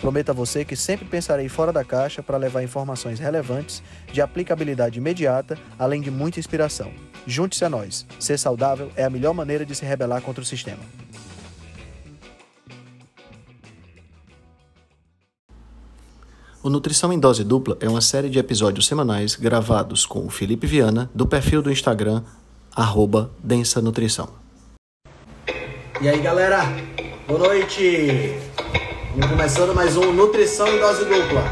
[0.00, 3.82] Prometo a você que sempre pensarei fora da caixa para levar informações relevantes,
[4.12, 6.92] de aplicabilidade imediata, além de muita inspiração.
[7.26, 8.06] Junte-se a nós.
[8.20, 10.82] Ser saudável é a melhor maneira de se rebelar contra o sistema.
[16.62, 20.66] O Nutrição em Dose Dupla é uma série de episódios semanais gravados com o Felipe
[20.66, 22.24] Viana, do perfil do Instagram,
[22.74, 24.28] arroba Densa Nutrição.
[26.00, 26.64] E aí galera,
[27.28, 28.55] boa noite!
[29.18, 31.42] Começando mais um Nutrição em Dose Dupla.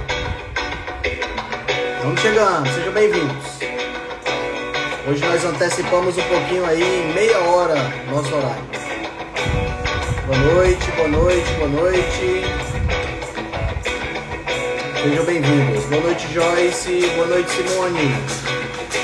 [2.02, 3.58] Vamos chegando, sejam bem-vindos.
[5.08, 7.74] Hoje nós antecipamos um pouquinho aí, meia hora,
[8.10, 8.64] nosso horário.
[10.26, 12.44] Boa noite, boa noite, boa noite.
[15.02, 15.84] Sejam bem-vindos.
[15.86, 17.06] Boa noite, Joyce.
[17.16, 18.14] Boa noite, Simone.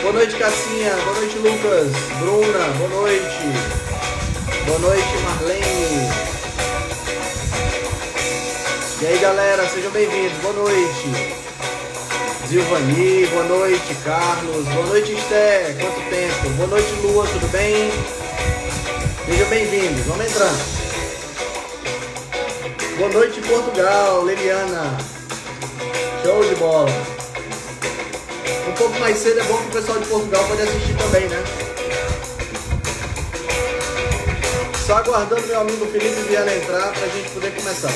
[0.03, 0.93] Boa noite, Cassinha.
[1.05, 1.93] Boa noite, Lucas.
[2.19, 3.81] Bruna, boa noite.
[4.67, 5.70] Boa noite, Marlene.
[9.03, 10.37] E aí, galera, sejam bem-vindos.
[10.43, 11.09] Boa noite.
[12.47, 14.69] Zilvani, boa noite, Carlos.
[14.69, 15.75] Boa noite, Esté.
[15.81, 16.51] Quanto tempo?
[16.51, 17.91] Boa noite, Lua, tudo bem?
[19.25, 20.05] Sejam bem-vindos.
[20.05, 20.81] Vamos entrando.
[22.99, 24.27] Boa noite, Portugal.
[24.27, 24.99] Liliana.
[26.23, 26.91] Show de bola.
[28.69, 31.43] Um pouco mais cedo é bom que o pessoal de Portugal pode assistir também, né?
[34.87, 37.93] Só aguardando meu amigo Felipe Viana entrar para a gente poder começar.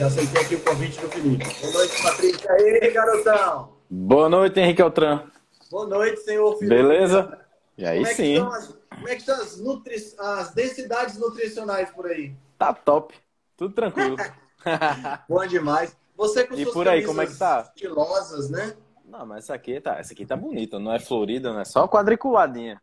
[0.00, 1.44] Já aceitei aqui o convite do Felipe.
[1.60, 2.56] Boa noite, Patrícia.
[2.58, 3.76] E aí, garotão?
[3.90, 5.24] Boa noite, Henrique Altran.
[5.70, 6.74] Boa noite, senhor Felipe.
[6.74, 7.38] Beleza?
[7.76, 8.38] E aí Como é sim.
[8.40, 9.96] as, como é que estão as, nutri...
[10.18, 12.34] as densidades nutricionais por aí?
[12.56, 13.14] Tá top.
[13.58, 14.16] Tudo tranquilo.
[15.28, 15.94] Bom demais.
[16.16, 17.70] Você com E suas por aí, como é que tá?
[17.76, 18.74] estilosas, né?
[19.04, 21.86] não, mas essa aqui tá, essa aqui tá bonita, não é florida, não é só
[21.86, 22.80] quadriculadinha.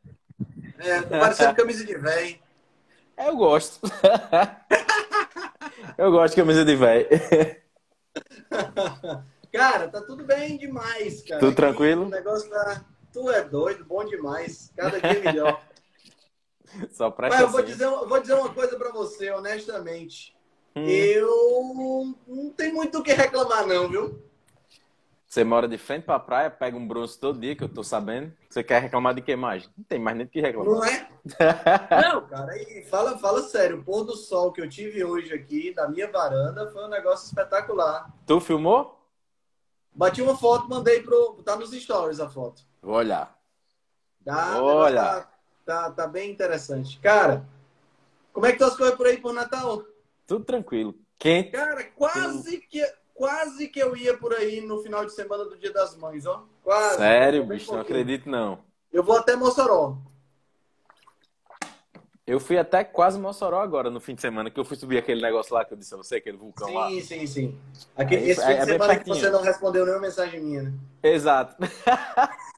[0.77, 2.39] É, tá parecendo camisa de véi.
[3.17, 3.79] É, Eu gosto.
[5.97, 7.07] Eu gosto de camisa de velho.
[9.51, 11.39] Cara, tá tudo bem demais, cara.
[11.39, 12.05] Tudo Aqui tranquilo?
[12.05, 12.85] O negócio tá...
[13.13, 14.71] Tu é doido, bom demais.
[14.75, 15.61] Cada dia melhor.
[16.91, 20.35] Só presta Mas eu vou dizer, eu vou dizer uma coisa pra você, honestamente.
[20.75, 24.21] Hum, Eu não tenho muito o que reclamar, não, viu?
[25.37, 28.33] Você mora de frente pra praia, pega um bronze todo dia, que eu tô sabendo.
[28.49, 29.69] Você quer reclamar de que mais?
[29.77, 30.73] Não tem mais nem o que reclamar.
[30.73, 31.09] Não é?
[32.01, 33.81] Não, cara, e fala, fala sério.
[33.81, 37.27] O pôr do sol que eu tive hoje aqui da minha varanda foi um negócio
[37.27, 38.11] espetacular.
[38.25, 38.99] Tu filmou?
[39.93, 41.33] Bati uma foto, mandei pro.
[41.45, 42.63] Tá nos stories a foto.
[42.81, 43.37] Vou olhar.
[44.25, 45.01] Tá, o Olha.
[45.03, 45.27] negócio
[45.67, 46.99] Tá, tá, tá bem interessante.
[46.99, 47.45] Cara,
[48.33, 49.83] como é que estão as coisas por aí por Natal?
[50.25, 50.95] Tudo tranquilo.
[51.19, 51.51] Quente.
[51.51, 52.83] Cara, quase que,
[53.17, 56.45] quase que eu ia por aí no final de semana do Dia das Mães, ó.
[56.63, 56.97] Quase.
[56.97, 57.99] Sério, Bem bicho, não pouquinho.
[57.99, 58.59] acredito não.
[58.93, 59.97] Eu vou até Mossoró.
[62.25, 65.21] Eu fui até quase Mossoró agora, no fim de semana, que eu fui subir aquele
[65.21, 66.89] negócio lá que eu disse a você, aquele vulcão lá.
[66.89, 67.59] Sim, sim, sim.
[67.95, 70.41] Aqui, Aí, esse fim é- de é bem semana que você não respondeu nenhuma mensagem
[70.41, 70.73] minha, né?
[71.01, 71.55] Exato.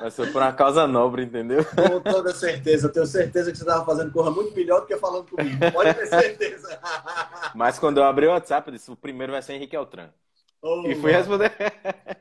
[0.00, 1.64] Mas foi por uma causa nobre, entendeu?
[1.76, 2.86] Com toda certeza.
[2.86, 5.58] Eu tenho certeza que você estava fazendo coisa muito melhor do que falando comigo.
[5.72, 6.80] Pode ter certeza.
[7.54, 10.10] Mas quando eu abri o WhatsApp, eu disse, o primeiro vai ser Henrique Altran.
[10.62, 11.52] Ô, E fui responder.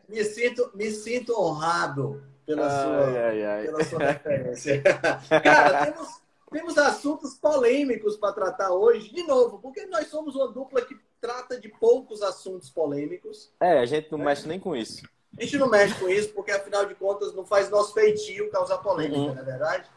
[0.07, 3.65] me, sinto, me sinto honrado pela, sua, Ai, ai, ai.
[3.65, 4.81] pela sua referência.
[5.43, 6.07] Cara, temos,
[6.51, 9.13] temos assuntos polêmicos para tratar hoje.
[9.13, 13.51] De novo, porque nós somos uma dupla que trata de poucos assuntos polêmicos.
[13.59, 15.03] É, a gente não mexe nem com isso.
[15.37, 18.79] A gente não mexe com isso, porque afinal de contas não faz nosso feitio causar
[18.79, 19.33] polêmica, Uhum.
[19.33, 19.89] não é verdade?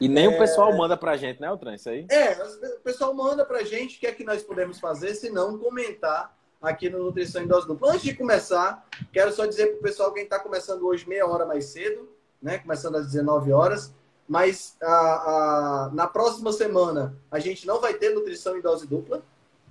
[0.00, 0.28] E nem É.
[0.28, 1.74] o pessoal manda pra gente, né, Altran?
[1.74, 2.06] Isso aí?
[2.10, 2.32] É,
[2.76, 6.36] o pessoal manda pra gente o que é que nós podemos fazer, se não comentar
[6.60, 7.90] aqui no Nutrição em Dose Dupla.
[7.92, 11.66] Antes de começar, quero só dizer pro pessoal quem está começando hoje meia hora mais
[11.66, 12.08] cedo,
[12.42, 12.58] né?
[12.58, 13.92] Começando às 19 horas.
[14.28, 19.22] Mas a, a- na próxima semana a gente não vai ter nutrição em dose dupla.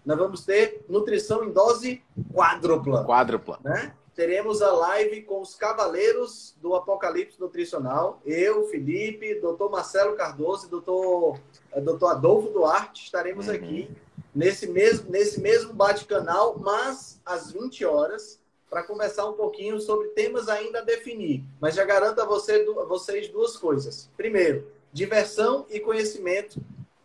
[0.06, 2.02] Nós vamos ter nutrição em dose
[2.34, 3.60] quádrupla, Quádrupla.
[3.64, 3.94] né?
[4.16, 8.22] Teremos a live com os cavaleiros do Apocalipse Nutricional.
[8.26, 11.40] Eu, Felipe, doutor Marcelo Cardoso e doutor,
[11.74, 13.54] eh, doutor Adolfo Duarte estaremos uhum.
[13.54, 13.90] aqui
[14.34, 18.40] nesse mesmo, nesse mesmo bate-canal, mas às 20 horas,
[18.70, 21.44] para conversar um pouquinho sobre temas ainda a definir.
[21.60, 24.10] Mas já garanto a, você, a vocês duas coisas.
[24.16, 26.60] Primeiro, diversão e conhecimento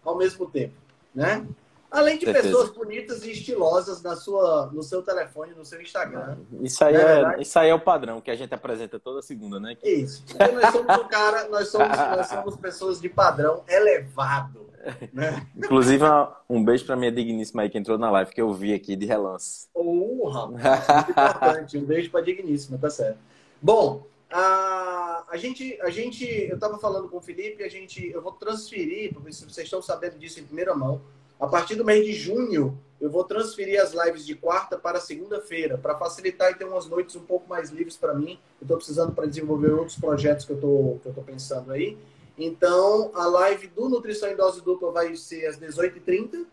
[0.04, 0.74] ao mesmo tempo,
[1.14, 1.46] né?
[1.90, 2.46] Além de Certeza.
[2.46, 6.36] pessoas bonitas e estilosas na sua, no seu telefone, no seu Instagram.
[6.60, 9.76] Isso aí, é, isso aí é o padrão que a gente apresenta toda segunda, né?
[9.82, 10.24] Isso.
[10.26, 14.70] Porque nós somos um cara, nós somos, nós somos pessoas de padrão elevado.
[15.12, 15.46] Né?
[15.56, 16.04] Inclusive,
[16.48, 19.04] um beijo para minha digníssima aí que entrou na live, que eu vi aqui de
[19.04, 19.68] relance.
[19.74, 21.78] Oh, rapaz, muito importante.
[21.78, 23.18] Um beijo para digníssima, tá certo.
[23.60, 28.22] Bom, a, a gente, a gente, eu estava falando com o Felipe, a gente, eu
[28.22, 31.00] vou transferir, porque vocês estão sabendo disso em primeira mão,
[31.40, 35.78] a partir do mês de junho, eu vou transferir as lives de quarta para segunda-feira,
[35.78, 38.38] para facilitar e ter umas noites um pouco mais livres para mim.
[38.60, 41.96] Eu estou precisando para desenvolver outros projetos que eu tô, estou pensando aí.
[42.36, 46.44] Então, a live do Nutrição em Dose Dupla vai ser às 18h30,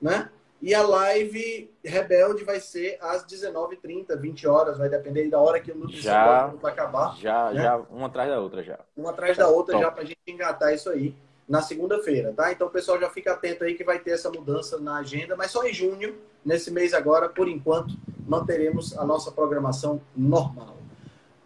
[0.00, 0.30] né?
[0.60, 5.72] E a live Rebelde vai ser às 19h30, 20 horas, vai depender da hora que
[5.72, 7.16] o Nutrição já, vai acabar.
[7.16, 7.62] Já, né?
[7.62, 8.78] já, uma atrás da outra já.
[8.94, 9.84] Uma atrás da outra Top.
[9.84, 11.14] já para a gente engatar isso aí
[11.48, 12.50] na segunda-feira, tá?
[12.52, 15.50] Então o pessoal já fica atento aí que vai ter essa mudança na agenda, mas
[15.50, 17.94] só em junho, nesse mês agora, por enquanto,
[18.26, 20.76] manteremos a nossa programação normal.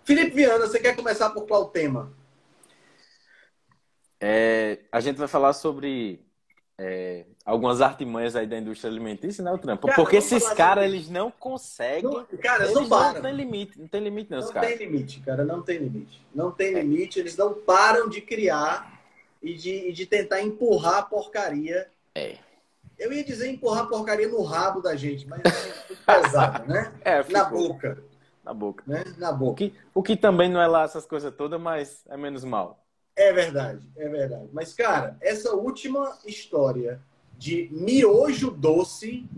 [0.05, 2.13] Felipe Viana, você quer começar por qual tema?
[4.21, 6.25] É, a gente vai falar sobre
[6.79, 9.81] é, algumas artimanhas aí da indústria alimentícia, né, o Trump?
[9.97, 12.05] Porque esses caras, eles não conseguem.
[12.05, 13.15] Não, cara, eles não, param.
[13.15, 14.71] não tem limite, não tem limite, não, não caras.
[14.71, 16.27] Não tem limite, cara, não tem limite.
[16.35, 18.98] Não tem limite, eles não param de criar
[19.43, 21.91] e de, e de tentar empurrar a porcaria.
[22.15, 22.39] É.
[22.99, 26.93] Eu ia dizer empurrar a porcaria no rabo da gente, mas é muito pesado, né?
[27.05, 28.03] É, Na boca.
[28.45, 28.83] Na boca.
[28.87, 29.05] Né?
[29.19, 29.53] Na boca.
[29.53, 32.85] O que, o que também não é lá essas coisas todas, mas é menos mal.
[33.15, 34.49] É verdade, é verdade.
[34.53, 37.01] Mas, cara, essa última história
[37.37, 39.29] de miojo doce.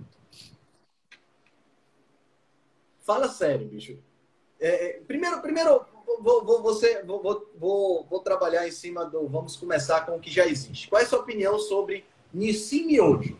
[3.00, 3.98] Fala sério, bicho.
[4.60, 5.84] É, é primeiro, primeiro
[6.20, 7.22] vou, vou, você, vou,
[7.56, 9.28] vou, vou, trabalhar em cima do.
[9.28, 10.88] Vamos começar com o que já existe.
[10.88, 13.36] Qual é a sua opinião sobre Nissim Miojo?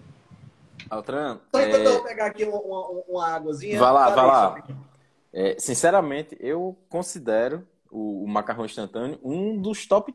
[0.88, 1.40] Altran.
[1.50, 1.86] Só é...
[1.86, 3.78] eu pegar aqui uma, uma, uma águazinha.
[3.78, 4.64] Vai lá, vai lá.
[5.32, 10.14] É, sinceramente, eu considero o, o, macarrão instantâneo um dos top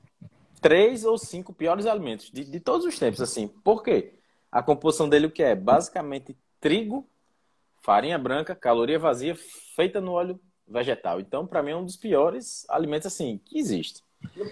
[0.61, 3.21] 3 ou 5 piores alimentos de, de todos os tempos.
[3.21, 4.13] Assim, por quê?
[4.51, 5.55] A composição dele o que é?
[5.55, 7.07] Basicamente trigo,
[7.81, 9.35] farinha branca, caloria vazia,
[9.75, 11.19] feita no óleo vegetal.
[11.19, 14.03] Então, para mim, é um dos piores alimentos assim que existe.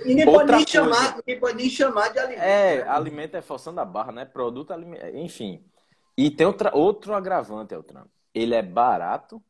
[0.06, 2.44] Ninguém pode, nem chamar, ninguém pode nem chamar de alimento.
[2.44, 2.90] É, né?
[2.90, 4.26] alimento é forçando a barra, né?
[4.26, 5.64] Produto, alimento, enfim.
[6.18, 8.06] E tem outra, outro agravante, Eltran.
[8.34, 9.42] Ele é barato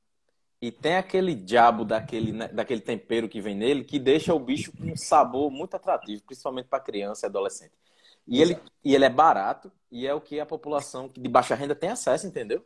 [0.62, 4.72] e tem aquele diabo daquele, né, daquele tempero que vem nele que deixa o bicho
[4.72, 7.74] com um sabor muito atrativo, principalmente para criança e adolescente.
[8.26, 11.76] E ele, e ele é barato e é o que a população de baixa renda
[11.76, 12.64] tem acesso, entendeu?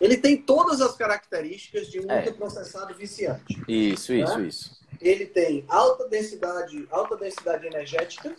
[0.00, 2.18] Ele tem todas as características de um é.
[2.18, 3.60] ultraprocessado viciante.
[3.66, 4.20] Isso, né?
[4.20, 4.78] isso, isso.
[5.00, 8.34] Ele tem alta densidade, alta densidade energética.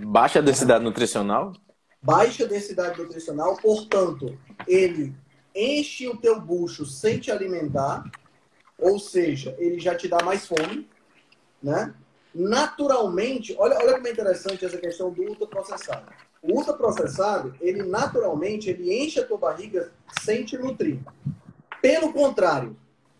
[0.00, 1.52] Baixa densidade nutricional.
[2.02, 5.14] Baixa densidade nutricional, portanto, ele
[5.54, 8.10] enche o teu bucho sem te alimentar,
[8.78, 10.88] ou seja, ele já te dá mais fome,
[11.62, 11.94] né?
[12.34, 16.10] Naturalmente, olha, olha como é interessante essa questão do ultraprocessado
[16.42, 19.92] o ultraprocessado, ele naturalmente, ele enche a tua barriga
[20.22, 20.98] sem te nutrir.
[21.82, 22.76] Pelo contrário,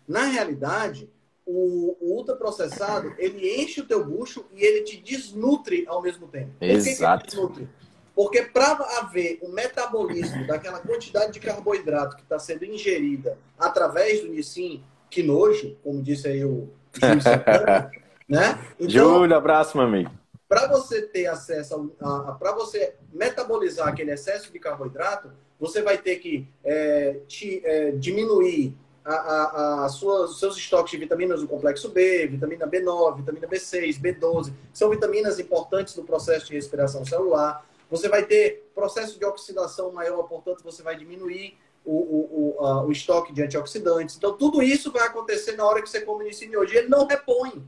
[0.07, 1.09] na realidade,
[1.45, 6.51] o, o ultraprocessado, ele enche o teu bucho e ele te desnutre ao mesmo tempo.
[6.59, 7.23] Por Exato.
[7.23, 7.69] Que desnutre?
[8.15, 14.27] Porque para haver o metabolismo daquela quantidade de carboidrato que está sendo ingerida através do
[14.27, 17.91] Nissin, que nojo, como disse aí o Júlio Santana,
[18.27, 18.59] né?
[18.79, 20.20] Então, Júlio, abraço, meu amigo
[20.51, 21.95] para você ter acesso
[22.37, 28.75] para você metabolizar aquele excesso de carboidrato, você vai ter que é, te, é, diminuir
[29.05, 33.47] a, a, a suas, os seus estoques de vitaminas do complexo B, vitamina B9, vitamina
[33.47, 37.65] B6, B12, são vitaminas importantes no processo de respiração celular.
[37.89, 42.85] Você vai ter processo de oxidação maior, portanto, você vai diminuir o, o, o, a,
[42.85, 44.17] o estoque de antioxidantes.
[44.17, 46.75] Então, tudo isso vai acontecer na hora que você come o hoje.
[46.75, 47.65] Ele não repõe.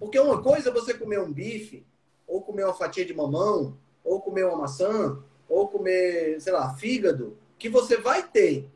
[0.00, 1.86] Porque uma coisa é você comer um bife,
[2.26, 7.36] ou comer uma fatia de mamão, ou comer uma maçã, ou comer, sei lá, fígado,
[7.58, 8.68] que você vai ter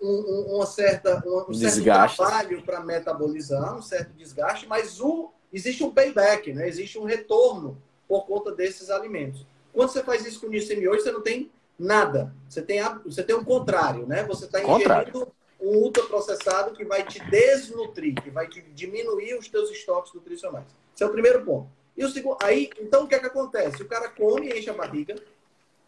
[0.00, 1.82] um, um, uma certa, um, um certo
[2.16, 6.66] trabalho para metabolizar, um certo desgaste, mas o, existe um payback, né?
[6.66, 7.76] existe um retorno
[8.08, 9.44] por conta desses alimentos.
[9.72, 12.34] Quando você faz isso com o hoje, você não tem nada.
[12.48, 14.24] Você tem, você tem o contrário, né?
[14.24, 15.28] Você está ingerindo
[15.60, 20.66] um ultraprocessado que vai te desnutrir, que vai te diminuir os teus estoques nutricionais.
[20.94, 21.70] Esse é o primeiro ponto.
[21.96, 23.82] E o segundo, aí, então o que é que acontece?
[23.82, 25.16] O cara come, enche a barriga,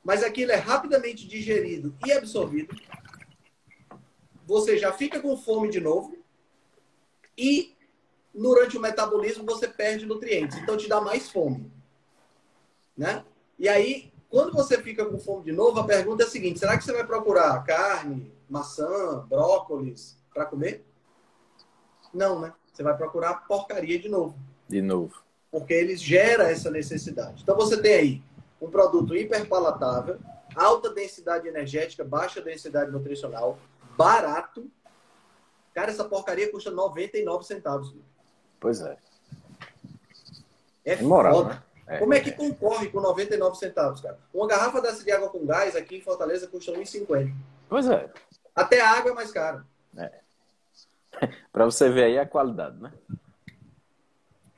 [0.03, 2.75] mas aquilo é rapidamente digerido e absorvido.
[4.45, 6.19] Você já fica com fome de novo
[7.39, 7.77] e
[8.35, 11.71] durante o metabolismo você perde nutrientes, então te dá mais fome,
[12.97, 13.25] né?
[13.59, 16.77] E aí, quando você fica com fome de novo, a pergunta é a seguinte: será
[16.77, 20.85] que você vai procurar carne, maçã, brócolis para comer?
[22.13, 22.53] Não, né?
[22.73, 24.37] Você vai procurar porcaria de novo.
[24.69, 25.23] De novo.
[25.51, 27.43] Porque eles geram essa necessidade.
[27.43, 28.23] Então você tem aí
[28.61, 30.19] um produto hiperpalatável,
[30.55, 33.59] alta densidade energética, baixa densidade nutricional,
[33.97, 34.71] barato.
[35.73, 37.95] Cara, essa porcaria custa 99 centavos.
[38.59, 38.99] Pois é.
[40.85, 41.49] É, é moral, foda.
[41.55, 41.63] né?
[41.87, 44.19] É, Como é que concorre com 99 centavos, cara?
[44.33, 47.35] Uma garrafa dessa de água com gás aqui em Fortaleza custa 1,50.
[47.69, 48.09] Pois é.
[48.55, 49.65] Até a água é mais cara.
[49.97, 50.13] É.
[51.53, 52.93] Para você ver aí a qualidade, né?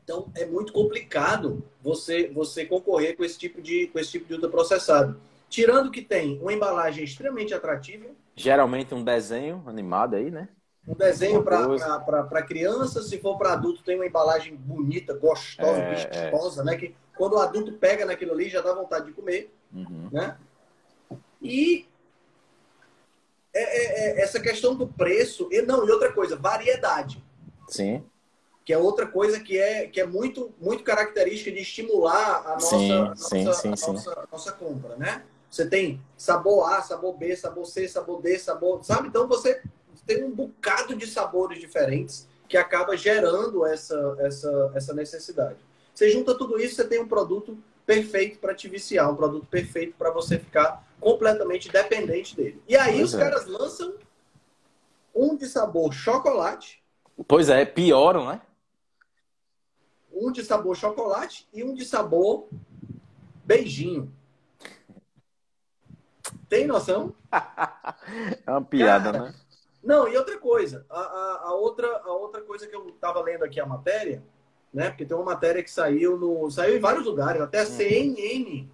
[0.04, 4.34] Então é muito complicado você você concorrer com esse tipo de com esse tipo de
[4.34, 5.20] ultraprocessado.
[5.48, 8.06] Tirando que tem uma embalagem extremamente atrativa.
[8.34, 10.48] Geralmente um desenho animado aí, né?
[10.88, 16.62] Um desenho para criança, se for para adulto, tem uma embalagem bonita, gostosa, é, vistosa,
[16.62, 16.64] é.
[16.64, 16.76] né?
[16.76, 19.54] Que quando o adulto pega naquilo ali, já dá vontade de comer.
[19.72, 20.08] Uhum.
[20.10, 20.36] Né?
[21.40, 21.86] E
[23.54, 27.22] é, é, é, essa questão do preço, e não, e outra coisa, variedade.
[27.68, 28.04] Sim.
[28.64, 32.78] Que é outra coisa que é, que é muito, muito característica de estimular a nossa,
[32.78, 35.24] sim, a nossa, sim, sim, a nossa, a nossa compra, né?
[35.50, 38.82] Você tem sabor A, sabor B, sabor C, sabor D, sabor.
[38.82, 39.08] Sabe?
[39.08, 39.60] Então você
[40.06, 45.58] tem um bocado de sabores diferentes que acaba gerando essa, essa, essa necessidade.
[45.94, 49.94] Você junta tudo isso, você tem um produto perfeito para te viciar, um produto perfeito
[49.96, 52.62] para você ficar completamente dependente dele.
[52.68, 53.18] E aí pois os é.
[53.18, 53.94] caras lançam
[55.14, 56.82] um de sabor chocolate.
[57.26, 58.40] Pois é, pioram, né?
[60.12, 62.48] Um de sabor chocolate e um de sabor
[63.44, 64.12] beijinho.
[66.48, 67.14] Tem noção?
[68.46, 69.34] é uma piada, Cara, né?
[69.82, 73.42] Não, e outra coisa, a, a, a, outra, a outra coisa que eu estava lendo
[73.42, 74.22] aqui a matéria,
[74.72, 74.88] né?
[74.88, 76.50] Porque tem uma matéria que saiu no.
[76.50, 78.68] Saiu em vários lugares, até a CNN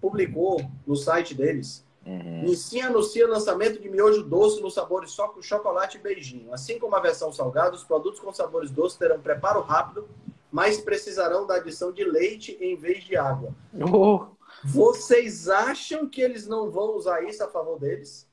[0.00, 1.84] publicou no site deles.
[2.06, 2.42] Uhum.
[2.44, 6.52] Nissin anuncia lançamento de miojo doce nos sabores só com chocolate e beijinho.
[6.52, 10.08] Assim como a versão salgada, os produtos com sabores doces terão preparo rápido,
[10.52, 13.52] mas precisarão da adição de leite em vez de água.
[13.92, 14.26] Oh.
[14.64, 18.25] Vocês acham que eles não vão usar isso a favor deles?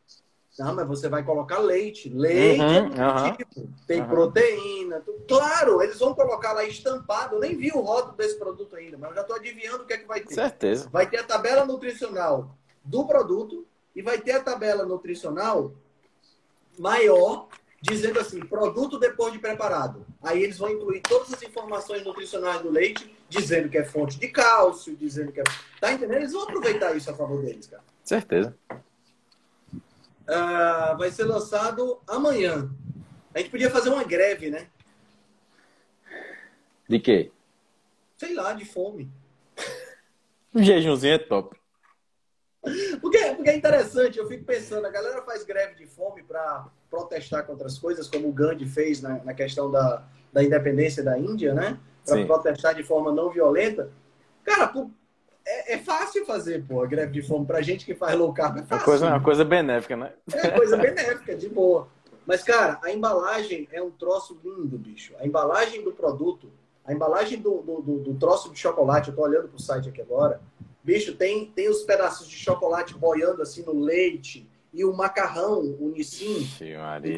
[0.58, 2.10] Não, mas você vai colocar leite.
[2.10, 4.08] Leite uhum, é tipo, tem uhum.
[4.08, 5.04] proteína.
[5.28, 7.36] Claro, eles vão colocar lá estampado.
[7.36, 9.94] Eu nem vi o rótulo desse produto ainda, mas eu já estou adivinhando o que
[9.94, 10.36] é que vai ter.
[10.36, 10.88] Certeza.
[10.92, 15.72] Vai ter a tabela nutricional do produto e vai ter a tabela nutricional
[16.78, 17.48] maior,
[17.82, 20.06] dizendo assim, produto depois de preparado.
[20.22, 24.28] Aí eles vão incluir todas as informações nutricionais do leite, dizendo que é fonte de
[24.28, 25.44] cálcio, dizendo que é...
[25.80, 26.18] Tá entendendo?
[26.18, 27.84] Eles vão aproveitar isso a favor deles, cara.
[28.04, 28.56] Certeza
[30.28, 32.70] uh, vai ser lançado amanhã.
[33.34, 34.68] A gente podia fazer uma greve, né?
[36.88, 37.32] De quê?
[38.18, 39.12] Sei lá, de fome.
[40.54, 41.58] Um jejumzinho é top.
[43.02, 47.46] Porque, porque é interessante, eu fico pensando, a galera faz greve de fome para protestar
[47.46, 51.54] contra as coisas, como o Gandhi fez na, na questão da, da independência da Índia,
[51.54, 51.78] né?
[52.06, 53.92] Para protestar de forma não violenta.
[54.44, 54.90] Cara, por,
[55.46, 57.46] é, é, fácil fazer, pô, a greve de fome.
[57.46, 58.76] Pra gente que faz low carb é fácil.
[58.76, 60.14] Uma coisa, uma coisa benéfica, né?
[60.34, 61.88] É coisa benéfica, de boa.
[62.26, 65.14] Mas, cara, a embalagem é um troço lindo, bicho.
[65.20, 66.50] A embalagem do produto,
[66.86, 70.02] a embalagem do, do, do, do troço de chocolate, eu tô olhando pro site aqui
[70.02, 70.42] agora.
[70.84, 75.94] Bicho, tem, tem os pedaços de chocolate boiando assim no leite e o macarrão, o
[75.96, 76.48] Nissin,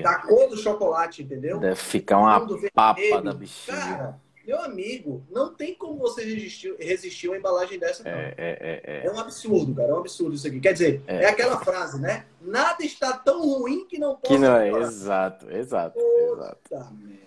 [0.04, 1.58] da cor do chocolate, entendeu?
[1.58, 3.78] Deve ficar uma papa da bichinha.
[3.78, 8.12] Cara, meu amigo, não tem como você resistir, resistir uma embalagem dessa, não.
[8.12, 9.90] É, é, é, é, um absurdo, cara.
[9.90, 10.60] É um absurdo isso aqui.
[10.60, 12.26] Quer dizer, é, é aquela frase, né?
[12.40, 14.34] Nada está tão ruim que não possa.
[14.34, 16.00] Que não é, exato, exato.
[16.00, 16.94] Puta exato.
[16.94, 17.26] merda.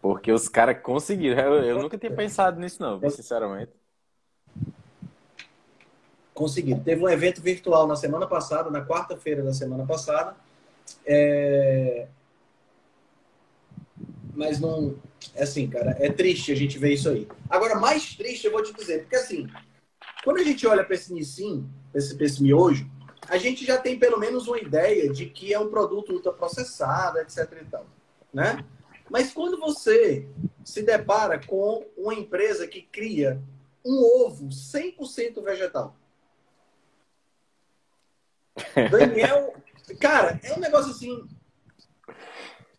[0.00, 1.40] Porque os caras conseguiram.
[1.40, 3.72] Eu, eu nunca tinha pensado nisso, não, sinceramente.
[6.34, 6.80] Conseguiram.
[6.80, 10.36] Teve um evento virtual na semana passada, na quarta-feira da semana passada.
[11.04, 12.06] É...
[14.34, 14.94] Mas não,
[15.34, 17.28] é assim, cara, é triste a gente ver isso aí.
[17.48, 19.48] Agora, mais triste eu vou te dizer, porque assim,
[20.24, 22.88] quando a gente olha para esse Nissin, esse, esse miojo,
[23.28, 27.38] a gente já tem pelo menos uma ideia de que é um produto ultraprocessado, etc
[27.60, 27.86] e tal,
[28.32, 28.64] né?
[29.10, 30.28] Mas quando você
[30.64, 33.40] se depara com uma empresa que cria
[33.84, 35.96] um ovo 100% vegetal,
[38.90, 39.54] Daniel,
[40.00, 41.26] cara, é um negócio assim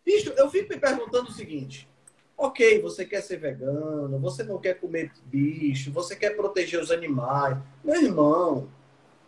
[0.04, 1.88] Bicho, eu fico me perguntando o seguinte:
[2.40, 7.58] ok, você quer ser vegano, você não quer comer bicho, você quer proteger os animais.
[7.84, 8.66] Meu irmão,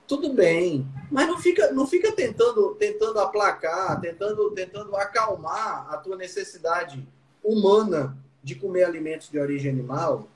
[0.08, 6.16] tudo bem, mas não fica, não fica tentando, tentando aplacar, tentando, tentando acalmar a tua
[6.16, 7.06] necessidade
[7.44, 10.26] humana de comer alimentos de origem animal.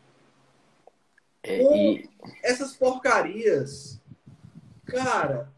[1.42, 2.10] É, e...
[2.42, 3.98] essas porcarias.
[4.84, 5.50] Cara.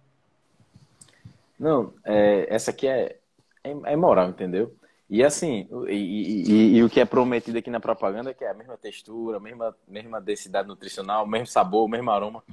[1.59, 3.19] Não, é, essa aqui é,
[3.65, 4.73] é, é moral, entendeu?
[5.11, 8.51] E assim, e, e, e, o que é prometido aqui na propaganda é que é
[8.51, 12.45] a mesma textura, mesma, mesma densidade nutricional, mesmo sabor, mesmo aroma.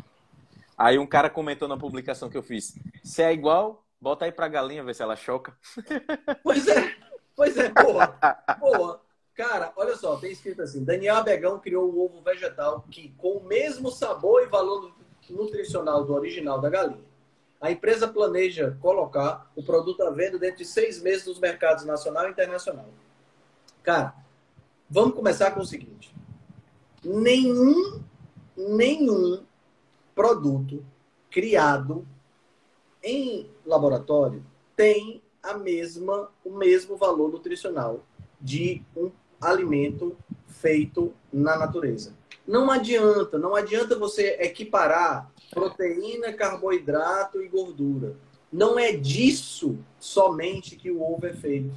[0.77, 4.47] Aí um cara comentou na publicação que eu fiz: se é igual, bota aí pra
[4.47, 5.53] galinha ver se ela choca.
[6.43, 6.95] Pois é,
[7.35, 8.15] pois é, boa,
[8.59, 9.01] boa.
[9.33, 13.43] Cara, olha só, tem escrito assim: Daniel Abegão criou um ovo vegetal que, com o
[13.43, 14.93] mesmo sabor e valor
[15.29, 17.03] nutricional do original da galinha,
[17.59, 22.27] a empresa planeja colocar o produto à venda dentro de seis meses nos mercados nacional
[22.27, 22.87] e internacional.
[23.81, 24.15] Cara,
[24.89, 26.13] vamos começar com o seguinte:
[27.03, 28.01] nenhum,
[28.55, 29.43] nenhum
[30.13, 30.85] produto
[31.29, 32.07] criado
[33.03, 34.43] em laboratório
[34.75, 38.03] tem a mesma, o mesmo valor nutricional
[38.41, 42.13] de um alimento feito na natureza.
[42.47, 48.15] Não adianta, não adianta você equiparar proteína, carboidrato e gordura.
[48.51, 51.73] Não é disso somente que o ovo é feito.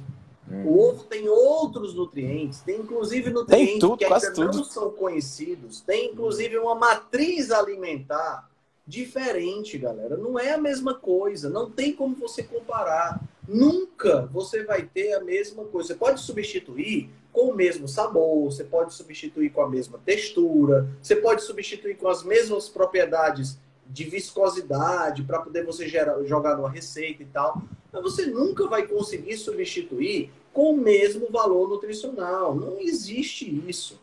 [0.49, 0.65] Hum.
[0.65, 4.65] O ovo tem outros nutrientes, tem inclusive nutrientes tudo, que ainda não tudo.
[4.65, 8.49] são conhecidos, tem inclusive uma matriz alimentar
[8.87, 10.17] diferente, galera.
[10.17, 13.21] Não é a mesma coisa, não tem como você comparar.
[13.49, 15.87] Nunca você vai ter a mesma coisa.
[15.87, 21.15] Você pode substituir com o mesmo sabor, você pode substituir com a mesma textura, você
[21.15, 27.23] pode substituir com as mesmas propriedades de viscosidade para poder você gerar, jogar numa receita
[27.23, 27.63] e tal.
[27.91, 32.53] Mas você nunca vai conseguir substituir com o mesmo valor nutricional.
[32.53, 33.99] Não existe isso.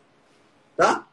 [0.75, 1.07] Tá?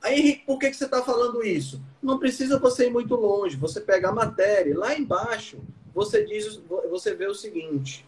[0.00, 1.80] Aí, Henrique, por que, que você está falando isso?
[2.00, 3.56] Não precisa você ir muito longe.
[3.56, 5.58] Você pega a matéria, lá embaixo,
[5.94, 8.06] você diz, você vê o seguinte: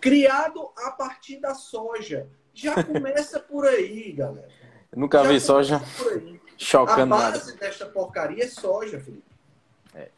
[0.00, 2.28] criado a partir da soja.
[2.52, 4.48] Já começa por aí, galera.
[4.94, 5.82] nunca Já vi soja
[6.56, 7.58] chocando A base nada.
[7.58, 9.24] desta porcaria é soja, Felipe.
[9.94, 10.10] É,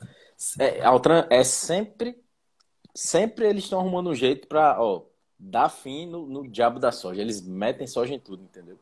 [0.59, 2.23] é, Altran, é sempre,
[2.95, 4.79] sempre eles estão arrumando um jeito para,
[5.39, 7.21] dar fim no, no, diabo da soja.
[7.21, 8.79] Eles metem soja em tudo, entendeu?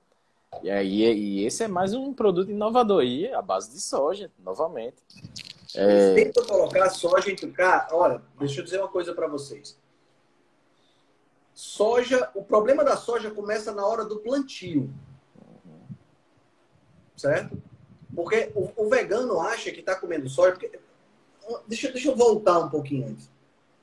[0.63, 5.03] E aí, e esse é mais um produto inovador aí, a base de soja, novamente.
[5.77, 6.15] É...
[6.15, 7.89] Tentam colocar soja em cá.
[7.91, 9.79] Olha, deixa eu dizer uma coisa para vocês.
[11.53, 14.93] Soja, o problema da soja começa na hora do plantio.
[17.17, 17.63] Certo?
[18.15, 20.53] Porque o, o vegano acha que está comendo soja.
[20.53, 20.79] Porque,
[21.67, 23.31] deixa, deixa eu voltar um pouquinho antes.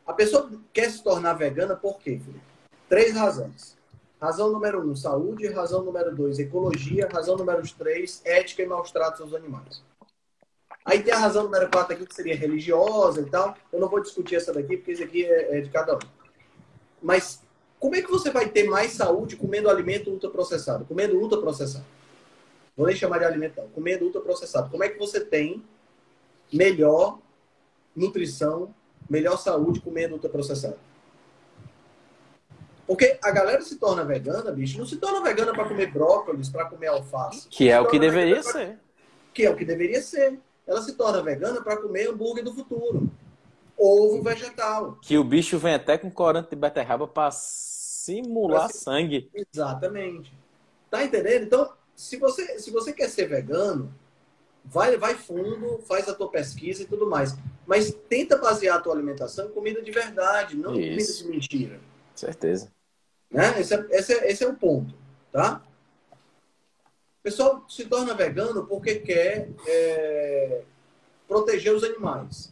[0.05, 2.43] A pessoa quer se tornar vegana por quê, Felipe?
[2.89, 3.77] Três razões.
[4.19, 5.47] Razão número um, saúde.
[5.47, 7.07] Razão número dois, ecologia.
[7.11, 9.81] Razão número três, ética e maus tratos aos animais.
[10.83, 13.55] Aí tem a razão número quatro aqui, que seria religiosa e tal.
[13.71, 15.99] Eu não vou discutir essa daqui, porque isso aqui é, é de cada um.
[17.01, 17.41] Mas
[17.79, 20.85] como é que você vai ter mais saúde comendo alimento ultraprocessado?
[20.85, 21.85] Comendo ultraprocessado.
[22.75, 23.67] Vou nem chamar de alimento, não.
[23.69, 24.69] Comendo ultraprocessado.
[24.69, 25.63] Como é que você tem
[26.51, 27.19] melhor
[27.95, 28.73] nutrição,
[29.09, 30.77] melhor saúde comendo ultraprocessado?
[32.87, 36.65] Porque a galera se torna vegana, bicho, não se torna vegana para comer brócolis, para
[36.65, 37.47] comer alface.
[37.47, 38.67] Que é o que deveria ser.
[38.67, 38.79] Pra...
[39.33, 40.39] Que é o que deveria ser.
[40.71, 43.11] Ela se torna vegana para comer hambúrguer do futuro.
[43.77, 44.97] Ovo vegetal.
[45.01, 49.29] Que o bicho vem até com corante de beterraba para simular pra sangue.
[49.33, 50.33] Exatamente.
[50.89, 51.43] Tá entendendo?
[51.43, 53.93] Então, se você, se você quer ser vegano,
[54.63, 57.35] vai, vai fundo, faz a tua pesquisa e tudo mais.
[57.67, 61.79] Mas tenta basear a tua alimentação em comida de verdade, não em comida de mentira.
[62.15, 62.71] Certeza.
[63.29, 63.59] Né?
[63.59, 64.95] Esse, é, esse, é, esse é o ponto,
[65.33, 65.61] tá?
[67.21, 70.63] O pessoal se torna vegano porque quer é,
[71.27, 72.51] proteger os animais.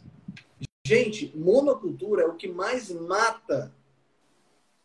[0.85, 3.73] Gente, monocultura é o que mais mata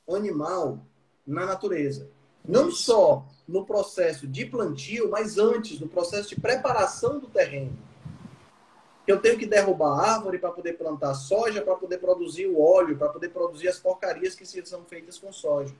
[0.08, 0.78] animal
[1.26, 2.08] na natureza.
[2.42, 7.76] Não só no processo de plantio, mas antes, no processo de preparação do terreno.
[9.06, 13.10] Eu tenho que derrubar árvore para poder plantar soja, para poder produzir o óleo, para
[13.10, 15.74] poder produzir as porcarias que são feitas com soja.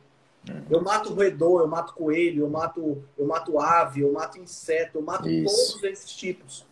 [0.71, 5.03] Eu mato roedor, eu mato coelho, eu mato, eu mato ave, eu mato inseto, eu
[5.03, 5.73] mato Isso.
[5.73, 6.67] todos esses tipos.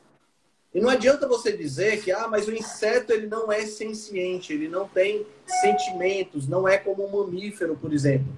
[0.75, 4.69] E não adianta você dizer que ah, mas o inseto ele não é senciente, ele
[4.69, 5.27] não tem
[5.61, 8.33] sentimentos, não é como um mamífero, por exemplo.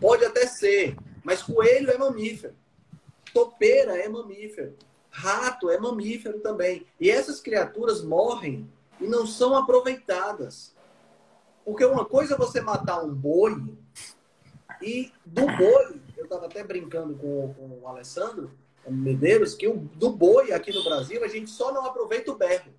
[0.00, 2.54] Pode até ser, mas coelho é mamífero.
[3.34, 4.74] Topeira é mamífero.
[5.10, 6.86] Rato é mamífero também.
[6.98, 8.68] E essas criaturas morrem
[9.00, 10.74] e não são aproveitadas.
[11.64, 13.62] Porque uma coisa é você matar um boi
[14.82, 18.50] e do boi, eu estava até brincando com, com, o Alessandro
[18.86, 22.72] Medeiros, que o, do boi aqui no Brasil a gente só não aproveita o berro.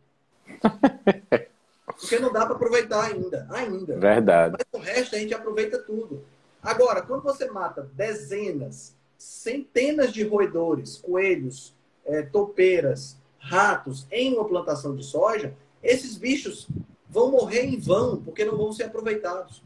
[1.85, 3.47] Porque não dá para aproveitar ainda.
[3.51, 3.97] Ainda.
[3.97, 4.55] Verdade.
[4.57, 6.23] Mas o resto a gente aproveita tudo.
[6.63, 11.73] Agora, quando você mata dezenas, centenas de roedores, coelhos,
[12.05, 16.67] é, topeiras, ratos em uma plantação de soja, esses bichos
[17.09, 19.63] vão morrer em vão, porque não vão ser aproveitados.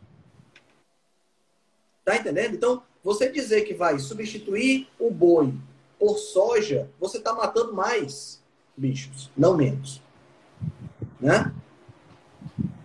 [2.04, 2.56] Tá entendendo?
[2.56, 5.54] Então, você dizer que vai substituir o boi
[6.00, 8.42] por soja, você está matando mais
[8.76, 10.02] bichos, não menos.
[11.20, 11.54] Né?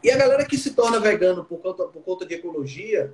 [0.02, 3.12] E a galera que se torna vegano por conta, por conta de ecologia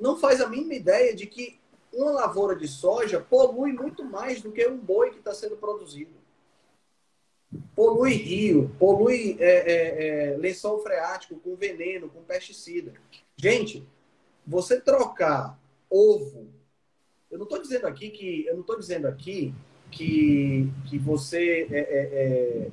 [0.00, 1.60] não faz a mínima ideia de que
[1.92, 6.10] uma lavoura de soja polui muito mais do que um boi que está sendo produzido.
[7.76, 12.94] Polui rio, polui é, é, é, lençol freático com veneno, com pesticida.
[13.36, 13.86] Gente,
[14.46, 16.48] você trocar ovo,
[17.30, 19.54] eu não estou dizendo aqui que eu não estou dizendo aqui
[19.90, 22.70] que, que você é, é,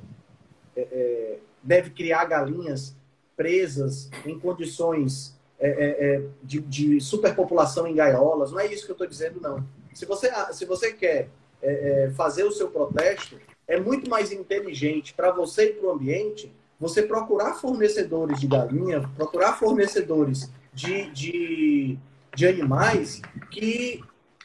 [0.76, 2.96] é, deve criar galinhas
[3.36, 8.50] presas em condições é, é, é, de, de, superpopulação em gaiolas.
[8.50, 9.62] Não é isso que eu estou dizendo, não.
[9.94, 11.28] Se você, se você quer
[11.62, 15.92] é, é, fazer o seu protesto, é muito mais inteligente para você e para o
[15.92, 21.98] ambiente você procurar fornecedores de galinha, procurar fornecedores de, de,
[22.34, 24.02] de animais que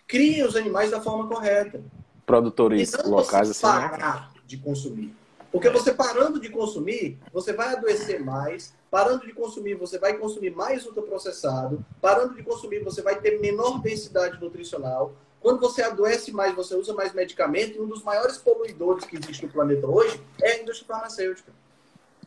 [0.07, 1.81] criem os animais da forma correta.
[2.25, 3.65] Produtores locais assim.
[3.65, 3.89] Né?
[3.89, 5.13] Parar de consumir.
[5.51, 10.51] Porque você parando de consumir, você vai adoecer mais, Parando de consumir, você vai consumir
[10.51, 11.83] mais ultraprocessado.
[11.99, 15.11] Parando de consumir, você vai ter menor densidade nutricional.
[15.41, 17.75] Quando você adoece mais, você usa mais medicamento.
[17.75, 21.51] E um dos maiores poluidores que existe no planeta hoje é a indústria farmacêutica.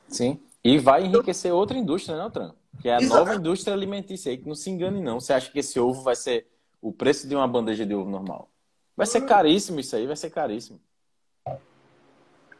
[0.09, 0.39] Sim.
[0.63, 2.53] E vai enriquecer outra indústria, né, Tran?
[2.81, 3.19] Que é a Exato.
[3.19, 5.21] nova indústria alimentícia aí, que não se engane, não.
[5.21, 6.47] Você acha que esse ovo vai ser
[6.81, 8.51] o preço de uma bandeja de ovo normal?
[8.97, 10.81] Vai ser caríssimo isso aí, vai ser caríssimo.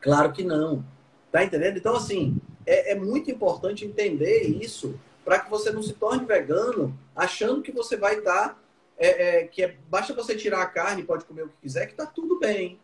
[0.01, 0.85] Claro que não.
[1.31, 1.77] Tá entendendo?
[1.77, 6.99] Então, assim, é, é muito importante entender isso para que você não se torne vegano
[7.15, 8.51] achando que você vai estar.
[8.51, 8.59] Tá,
[8.97, 11.95] é, é, que é, basta você tirar a carne, pode comer o que quiser, que
[11.95, 12.81] tá tudo bem.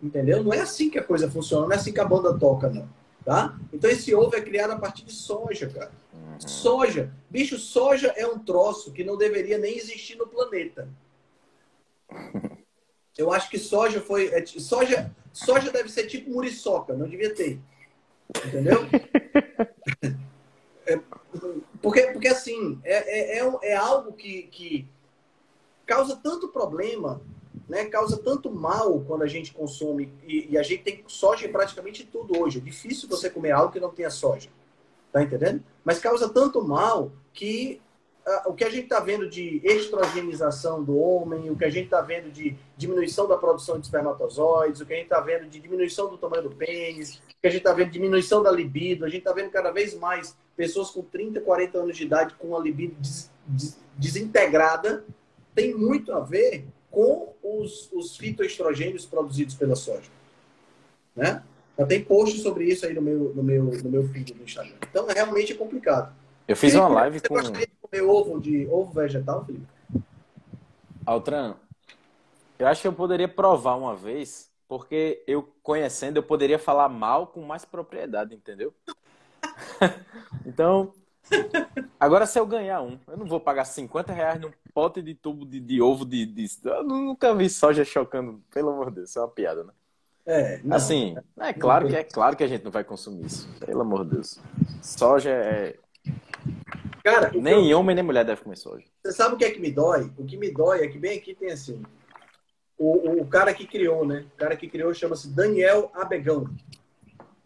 [0.00, 0.42] Entendeu?
[0.44, 2.88] Não é assim que a coisa funciona, não é assim que a banda toca, não.
[3.24, 3.58] Tá?
[3.72, 5.92] Então esse ovo é criado a partir de soja, cara.
[6.38, 7.12] Soja.
[7.28, 10.88] Bicho, soja é um troço que não deveria nem existir no planeta.
[13.16, 14.28] Eu acho que soja foi.
[14.28, 17.60] É, soja, soja deve ser tipo muriçoca, não devia ter.
[18.46, 18.78] Entendeu?
[20.86, 20.98] é,
[21.82, 24.88] porque, porque assim, é, é, é, é algo que, que
[25.84, 27.20] causa tanto problema,
[27.68, 27.84] né?
[27.86, 30.12] causa tanto mal quando a gente consome.
[30.26, 32.58] E, e, a gente tem soja em praticamente tudo hoje.
[32.58, 34.48] É difícil você comer algo que não tenha soja.
[35.12, 35.62] Tá entendendo?
[35.84, 37.80] Mas causa tanto mal que
[38.46, 42.00] o que a gente está vendo de estrogenização do homem, o que a gente está
[42.00, 46.08] vendo de diminuição da produção de espermatozoides, o que a gente está vendo de diminuição
[46.08, 49.08] do tamanho do pênis, o que a gente está vendo de diminuição da libido, a
[49.08, 52.60] gente está vendo cada vez mais pessoas com 30, 40 anos de idade com a
[52.60, 55.04] libido des, des, desintegrada,
[55.54, 60.10] tem muito a ver com os, os fitoestrogênios produzidos pela soja.
[61.14, 61.42] Né?
[61.78, 64.76] Já tem post sobre isso aí no meu, no meu, no meu feed do Instagram.
[64.90, 66.12] Então, é realmente complicado.
[66.46, 69.66] Eu fiz uma live com comer ovo de ovo vegetal, Felipe?
[71.06, 71.56] Altran,
[72.58, 77.26] eu acho que eu poderia provar uma vez, porque eu conhecendo, eu poderia falar mal
[77.26, 78.74] com mais propriedade, entendeu?
[80.44, 80.92] então,
[81.98, 85.44] agora se eu ganhar um, eu não vou pagar 50 reais num pote de tubo
[85.44, 89.18] de, de ovo de, de, Eu nunca vi soja chocando, pelo amor de Deus, isso
[89.18, 89.72] é uma piada, né?
[90.26, 93.48] É, não, assim, é claro que é claro que a gente não vai consumir isso,
[93.58, 94.38] pelo amor de Deus.
[94.82, 95.76] Soja é
[97.02, 98.84] Cara, nem homem nem mulher deve comer soja.
[99.02, 100.12] Você sabe o que é que me dói?
[100.18, 101.82] O que me dói é que bem aqui tem assim.
[102.78, 104.26] O, o cara que criou, né?
[104.34, 106.44] O cara que criou chama-se Daniel Abegão.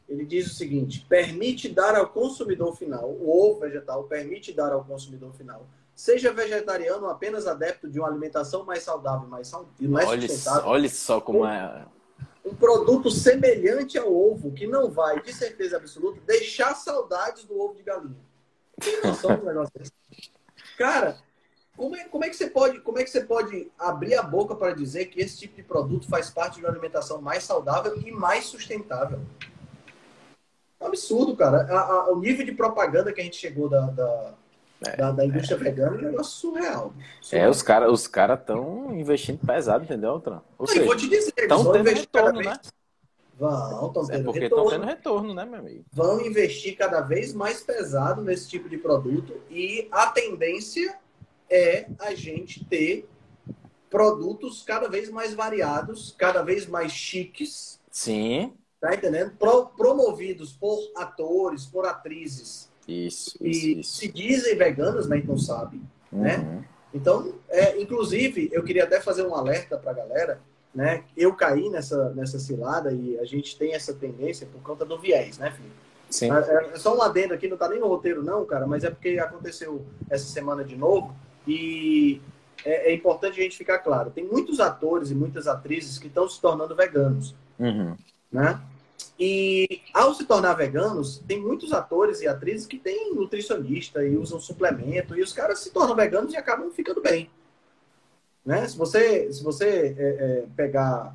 [0.08, 4.84] Ele diz o seguinte: permite dar ao consumidor final, o ovo vegetal permite dar ao
[4.84, 10.28] consumidor final, seja vegetariano ou apenas adepto de uma alimentação mais saudável, mais, mais olha,
[10.28, 10.68] sustentável.
[10.68, 11.86] Olha só como é.
[12.44, 17.74] Um produto semelhante ao ovo, que não vai, de certeza absoluta, deixar saudades do ovo
[17.74, 18.16] de galinha.
[18.78, 19.92] Tem noção do negócio desse?
[20.76, 21.16] Cara,
[21.76, 24.54] como é, como é, que você pode, como é que você pode abrir a boca
[24.54, 28.12] para dizer que esse tipo de produto faz parte de uma alimentação mais saudável e
[28.12, 29.20] mais sustentável?
[30.78, 31.62] É um absurdo, cara.
[31.62, 34.34] A, a, o nível de propaganda que a gente chegou da, da,
[34.86, 35.58] é, da, da indústria é.
[35.58, 36.92] vegana é um negócio surreal.
[37.20, 37.46] surreal.
[37.46, 40.42] É, os caras os cara estão investindo pesado, entendeu, Tran?
[40.58, 42.60] Ou vou te dizer, estão tendo retorno, vez, né?
[43.36, 44.70] Vão, estão É tendo porque estão retorno.
[44.70, 45.84] tendo retorno, né, meu amigo?
[45.92, 50.98] Vão investir cada vez mais pesado nesse tipo de produto e a tendência
[51.50, 53.08] é a gente ter
[53.90, 59.32] produtos cada vez mais variados, cada vez mais chiques, Sim, tá entendendo?
[59.36, 63.96] Pro- promovidos por atores, por atrizes isso, isso, e isso.
[63.96, 65.80] se dizem veganos, mas não sabe.
[66.12, 66.36] né?
[66.38, 66.64] Uhum.
[66.92, 70.40] Então, é, inclusive, eu queria até fazer um alerta para a galera,
[70.74, 71.02] né?
[71.16, 75.38] Eu caí nessa, nessa cilada e a gente tem essa tendência por conta do viés,
[75.38, 75.70] né, filho?
[76.10, 76.30] Sim.
[76.30, 78.90] É, é só um adendo aqui, não tá nem no roteiro, não, cara, mas é
[78.90, 81.12] porque aconteceu essa semana de novo
[81.48, 82.20] e
[82.64, 84.10] é, é importante a gente ficar claro.
[84.10, 87.96] Tem muitos atores e muitas atrizes que estão se tornando veganos, Uhum.
[88.30, 88.60] né?
[89.18, 94.40] E ao se tornar veganos, tem muitos atores e atrizes que têm nutricionista e usam
[94.40, 97.30] suplemento, e os caras se tornam veganos e acabam ficando bem.
[98.44, 98.66] Né?
[98.66, 101.14] Se você, se você é, é, pegar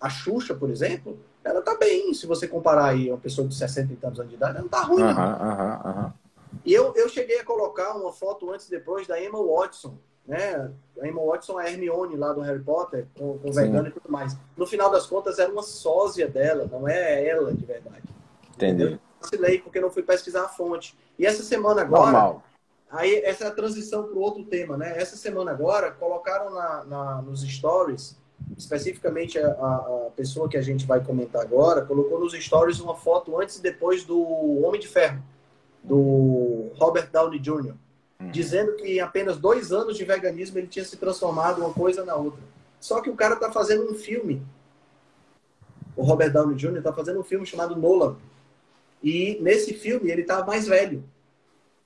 [0.00, 2.12] a Xuxa, por exemplo, ela tá bem.
[2.14, 4.68] Se você comparar aí uma pessoa de 60 e tantos anos de idade, ela não
[4.68, 6.14] tá ruim, não.
[6.64, 10.70] E eu, eu cheguei a colocar uma foto antes e depois da Emma Watson, né?
[11.00, 14.10] A Emma Watson é a Hermione lá do Harry Potter, com, com vegano e tudo
[14.10, 14.36] mais.
[14.56, 18.02] No final das contas, era uma sósia dela, não é ela de verdade.
[18.54, 18.98] Entendi.
[19.20, 20.96] Vacilei porque não fui pesquisar a fonte.
[21.18, 22.42] E essa semana agora, Normal.
[22.90, 24.94] aí essa é a transição para o outro tema, né?
[24.96, 28.16] Essa semana agora, colocaram na, na- nos stories,
[28.56, 32.94] especificamente a, a- a pessoa que a gente vai comentar agora, colocou nos stories uma
[32.94, 35.20] foto antes e depois do Homem de Ferro,
[35.82, 37.74] do Robert Downey Jr.,
[38.20, 38.30] Uhum.
[38.30, 42.14] dizendo que em apenas dois anos de veganismo ele tinha se transformado uma coisa na
[42.14, 42.40] outra.
[42.80, 44.42] Só que o cara tá fazendo um filme.
[45.96, 46.82] O Robert Downey Jr.
[46.82, 48.16] tá fazendo um filme chamado Nolan.
[49.02, 51.02] E nesse filme ele tá mais velho.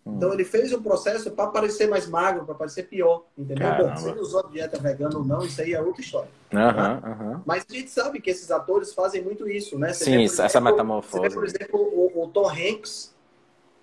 [0.04, 0.14] Hum.
[0.16, 3.66] Então ele fez um processo para parecer mais magro, para parecer pior, entendeu?
[3.66, 3.90] Caramba.
[3.90, 6.30] Bom, se ele usou dieta vegana ou não, isso aí é outra história.
[6.52, 7.42] Aham.
[7.46, 9.92] Mas a gente sabe que esses atores fazem muito isso, né?
[9.92, 11.22] Você Sim, vê, por essa exemplo, metamorfose.
[11.22, 13.14] Você vê, por exemplo, o, o Tom Hanks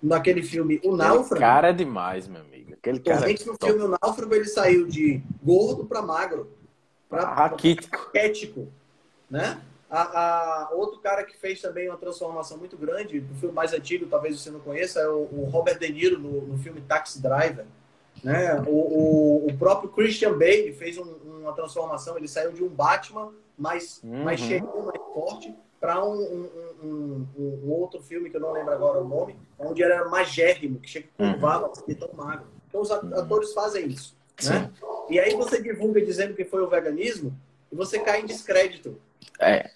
[0.06, 1.40] naquele filme O Náufrago.
[1.40, 2.72] cara é demais, meu amigo.
[2.74, 3.66] Aquele Tom cara é no top.
[3.72, 6.50] filme O Náufrago ele saiu de gordo para magro,
[7.08, 7.96] para raquítico.
[7.96, 8.68] raquético,
[9.30, 9.60] né?
[9.88, 14.06] A, a- outro cara que fez também uma transformação muito grande, do filme mais antigo,
[14.06, 17.64] talvez você não conheça, é o, o Robert De Niro no, no filme Taxi Driver.
[18.24, 18.60] Né?
[18.66, 23.32] O, o, o próprio Christian Bale fez um- uma transformação, ele saiu de um Batman
[23.56, 24.24] mais, Uhum.
[24.24, 26.48] mais cheio, mais forte, para um, um,
[26.82, 30.88] um- um- outro filme que eu não lembro agora o nome, onde era magérrimo, que
[30.88, 31.32] chega Uhum.
[31.32, 32.46] curvava e tão magro.
[32.68, 34.16] Então os at- atores fazem isso.
[34.44, 34.70] Né?
[35.08, 37.34] E aí você divulga dizendo que foi o veganismo
[37.70, 38.98] e você cai em descrédito.
[39.40, 39.70] É.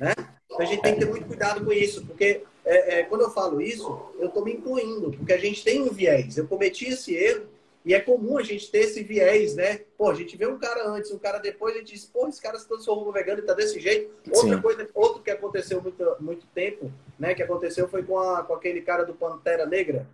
[0.00, 3.30] Então a gente tem que ter muito cuidado com isso, porque é, é, quando eu
[3.30, 6.36] falo isso, eu estou me incluindo, porque a gente tem um viés.
[6.36, 7.46] Eu cometi esse erro
[7.84, 9.80] e é comum a gente ter esse viés, né?
[9.98, 12.40] Pô, a gente vê um cara antes, um cara depois, a gente diz, pô, esse
[12.40, 14.14] cara se transformou vegano e tá desse jeito.
[14.32, 14.62] Outra Sim.
[14.62, 17.34] coisa, outro que aconteceu muito, muito tempo, né?
[17.34, 20.06] Que aconteceu foi com, a, com aquele cara do Pantera Negra,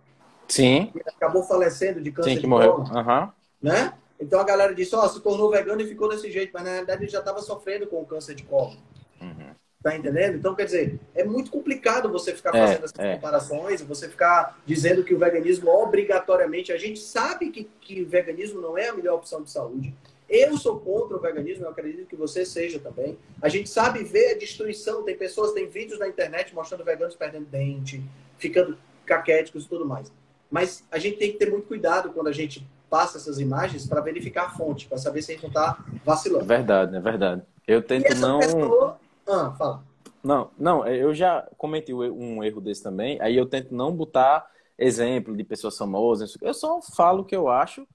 [0.47, 0.91] Sim.
[0.91, 2.83] que acabou falecendo de câncer Sim, que de morreu.
[2.91, 3.31] Aham.
[3.61, 3.93] né?
[4.19, 7.03] Então a galera disse, ó, se tornou vegano e ficou desse jeito, mas na realidade
[7.03, 8.75] ele já estava sofrendo com o câncer de colo.
[9.21, 9.53] Uhum.
[9.81, 10.35] Tá entendendo?
[10.35, 13.15] Então, quer dizer, é muito complicado você ficar É, fazendo essas é.
[13.15, 16.73] comparações, você ficar dizendo que o veganismo obrigatoriamente.
[16.73, 19.95] A gente sabe que, que o veganismo não é a melhor opção de saúde.
[20.29, 23.17] Eu sou contra o veganismo, eu acredito que você seja também.
[23.41, 25.01] A gente sabe ver a destruição.
[25.03, 28.03] Tem pessoas, tem vídeos na internet mostrando veganos perdendo dente,
[28.37, 30.11] ficando caquéticos e tudo mais.
[30.51, 34.01] Mas a gente tem que ter muito cuidado quando a gente passa essas imagens para
[34.01, 36.43] verificar a fonte, para saber se a gente não está É vacilando.
[36.45, 37.41] verdade, é verdade.
[37.65, 38.39] Eu tento não.
[38.39, 38.99] pessoa.
[39.29, 39.83] Ah, fala.
[40.23, 43.21] Não, não, eu já cometi um erro desse também.
[43.21, 46.37] Aí eu tento não botar exemplo de pessoas famosas.
[46.41, 47.87] Eu só falo o que eu acho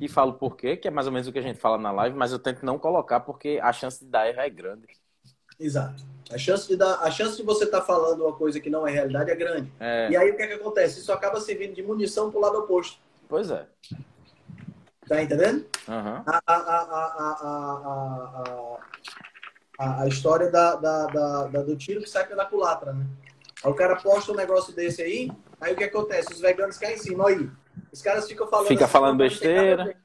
[0.00, 1.90] e falo por quê, que é mais ou menos o que a gente fala na
[1.90, 4.86] live, mas eu tento não colocar porque a chance de dar erro é grande.
[5.58, 6.04] Exato.
[6.30, 8.92] A chance de, dar, a chance de você estar falando uma coisa que não é
[8.92, 9.72] realidade é grande.
[9.80, 11.00] É, E aí o que, é que acontece?
[11.00, 13.00] Isso acaba servindo de munição pro lado oposto.
[13.28, 13.66] pois é.
[15.08, 15.64] Tá entendendo?
[15.88, 16.22] Aham.
[16.26, 18.78] A, a, a,
[19.78, 23.06] a, a, história da, da, da- da- do tiro que sai pela culatra, né?
[23.64, 26.32] Aí o cara posta um negócio desse aí, aí o que acontece?
[26.32, 27.28] Os veganos caem em cima.
[27.28, 27.48] Aí,
[27.92, 28.68] os caras ficam falando.
[28.68, 29.96] Fica assim, falando "Não, não tem nada a besteira." ver."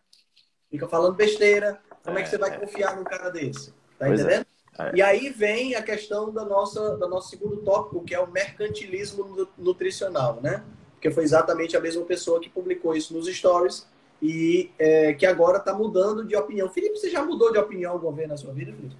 [0.72, 1.80] Fica falando besteira.
[2.04, 2.58] Como é, É, que você vai é.
[2.58, 3.72] confiar num cara desse?
[3.98, 4.24] Tá Pois é.
[4.24, 4.46] entendendo?
[4.80, 4.92] É.
[4.96, 9.24] E aí vem a questão da nossa, do nosso segundo tópico, que é o mercantilismo
[9.26, 10.64] nu- nutricional, né?
[10.94, 13.88] Porque foi exatamente a mesma pessoa que publicou isso nos stories
[14.22, 16.70] e é, que agora está mudando de opinião.
[16.70, 18.96] Felipe, você já mudou de opinião alguma vez na sua vida, Felipe?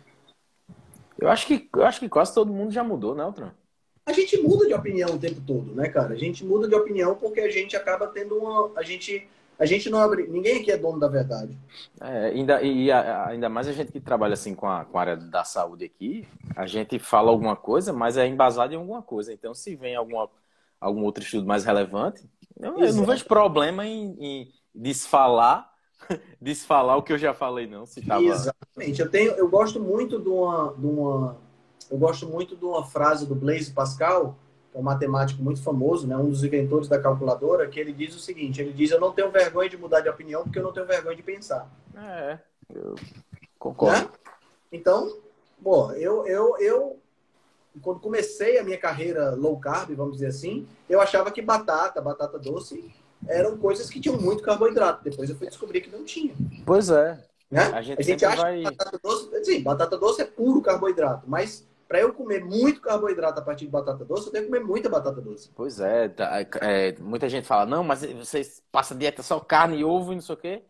[1.24, 3.54] Eu acho que eu acho que quase todo mundo já mudou, né, Altran?
[4.06, 6.14] A gente muda de opinião o tempo todo, né, cara?
[6.14, 8.72] A gente muda de opinião porque a gente acaba tendo uma.
[8.76, 10.28] A gente A gente não abre.
[10.28, 11.58] Ninguém aqui é dono da verdade.
[12.02, 15.18] É, ainda, e ainda mais a gente que trabalha assim com a, com a área
[15.18, 19.32] da saúde aqui, a gente fala alguma coisa, mas é embasado em alguma coisa.
[19.34, 20.30] Então, se vem alguma,
[20.80, 25.73] algum outro estudo mais relevante, eu, eu não vejo problema em, em desfalar,
[26.42, 27.86] desfalar o que eu já falei, não.
[27.86, 28.24] Se tava...
[28.24, 29.02] Exatamente.
[29.02, 31.38] Eu, tenho, eu gosto muito de uma, de uma.
[31.90, 34.38] Eu gosto muito de uma frase do Blaise Pascal
[34.74, 38.20] é um matemático muito famoso, né, um dos inventores da calculadora, que ele diz o
[38.20, 40.88] seguinte: ele diz, eu não tenho vergonha de mudar de opinião porque eu não tenho
[40.88, 41.70] vergonha de pensar.
[41.96, 42.40] É,
[42.74, 42.96] eu
[43.60, 44.02] concordo.
[44.02, 44.10] Né?
[44.72, 45.16] Então,
[45.60, 47.00] bom, eu, eu, eu,
[47.82, 52.40] quando comecei a minha carreira low carb, vamos dizer assim, eu achava que batata, batata
[52.40, 52.92] doce,
[53.28, 55.04] eram coisas que tinham muito carboidrato.
[55.04, 56.34] Depois eu fui descobrir que não tinha.
[56.66, 57.24] Pois é.
[57.50, 57.62] Né?
[57.74, 58.58] A gente, a gente acha vai...
[58.58, 63.40] que batata doce, sim, batata doce é puro carboidrato, mas para eu comer muito carboidrato
[63.40, 65.52] a partir de batata doce, eu tenho que comer muita batata doce.
[65.54, 66.32] Pois é, tá,
[66.62, 70.22] é, muita gente fala, não, mas você passa dieta só carne e ovo e não
[70.22, 70.64] sei o quê.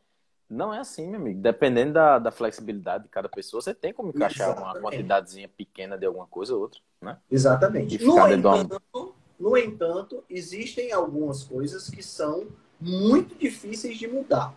[0.50, 1.42] Não é assim, meu amigo.
[1.42, 4.78] Dependendo da, da flexibilidade de cada pessoa, você tem como encaixar Exatamente.
[4.78, 7.18] uma quantidadezinha pequena de alguma coisa ou outra, né?
[7.32, 8.04] Exatamente.
[8.04, 9.12] No entanto,
[9.43, 12.47] no entanto, existem algumas coisas que são
[12.79, 14.56] muito difíceis de mudar,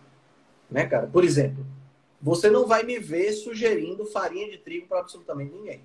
[0.71, 1.07] né, cara?
[1.07, 1.65] Por exemplo,
[2.21, 5.81] você não vai me ver sugerindo farinha de trigo para absolutamente ninguém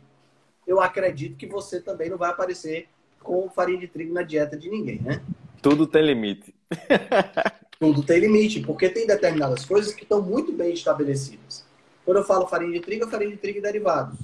[0.66, 2.88] eu acredito que você também não vai aparecer
[3.20, 5.22] com farinha de trigo na dieta de ninguém, né?
[5.60, 6.54] Tudo tem limite.
[7.78, 11.64] Tudo tem limite, porque tem determinadas coisas que estão muito bem estabelecidas.
[12.04, 14.18] Quando eu falo farinha de trigo, é farinha de trigo e derivados.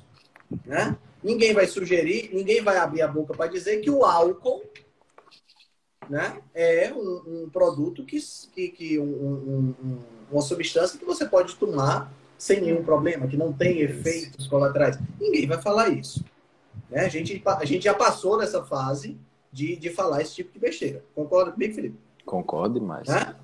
[0.64, 0.96] Né?
[1.22, 4.62] Ninguém vai sugerir, ninguém vai abrir a boca para dizer que o álcool
[6.09, 8.18] né, é um, um produto que,
[8.54, 9.98] que, que um, um,
[10.31, 14.96] uma substância que você pode tomar sem nenhum problema, que não tem efeitos colaterais.
[15.20, 16.24] Ninguém vai falar isso.
[16.88, 17.04] Né?
[17.04, 19.18] A, gente, a gente já passou nessa fase
[19.52, 21.04] de, de falar esse tipo de besteira.
[21.14, 21.98] Concorda comigo, Felipe?
[22.24, 23.09] Concordo demais.
[23.09, 23.35] Né?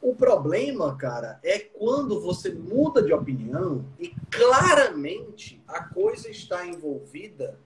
[0.00, 7.58] O problema, cara, é quando você muda de opinião e claramente a coisa está envolvida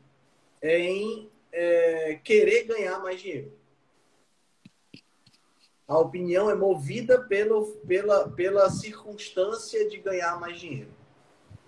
[0.63, 3.53] em é, querer ganhar mais dinheiro.
[5.87, 10.91] A opinião é movida pelo, pela, pela circunstância de ganhar mais dinheiro.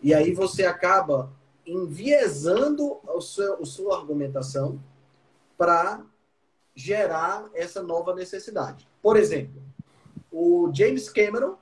[0.03, 1.31] E aí você acaba
[1.67, 4.81] enviesando o seu, a sua argumentação
[5.59, 6.05] para
[6.75, 8.89] gerar essa nova necessidade.
[9.03, 9.63] Por exemplo,
[10.35, 11.55] o James Cameron,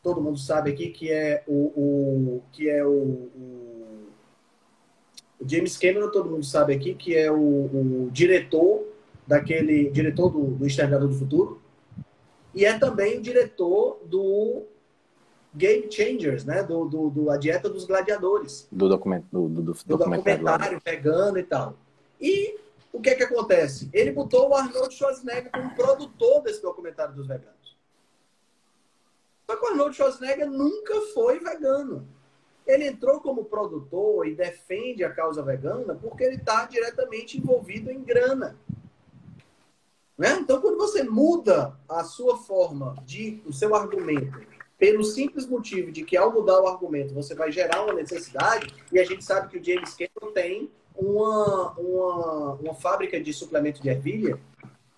[0.00, 4.08] todo mundo sabe aqui que é o, o que é o, o,
[5.40, 8.86] o, James Cameron, todo mundo sabe aqui que é o, o diretor
[9.26, 11.60] daquele diretor do, do Exterminador do Futuro,
[12.54, 14.62] e é também o diretor do
[15.54, 16.62] Game Changers, né?
[16.62, 18.68] Do, do, do A Dieta dos Gladiadores.
[18.70, 21.76] Do, documento, do, do, do, do documentário, vegano e tal.
[22.20, 22.56] E
[22.92, 23.88] o que é que acontece?
[23.92, 27.76] Ele botou o Arnold Schwarzenegger como produtor desse documentário dos veganos.
[29.46, 32.06] Só que o Arnold Schwarzenegger nunca foi vegano.
[32.66, 38.02] Ele entrou como produtor e defende a causa vegana porque ele está diretamente envolvido em
[38.02, 38.56] grana.
[40.16, 40.34] Né?
[40.34, 44.38] Então, quando você muda a sua forma de, o seu argumento,
[44.78, 48.98] pelo simples motivo de que ao mudar o argumento você vai gerar uma necessidade, e
[48.98, 53.88] a gente sabe que o James Cameron tem uma, uma, uma fábrica de suplemento de
[53.88, 54.38] ervilha,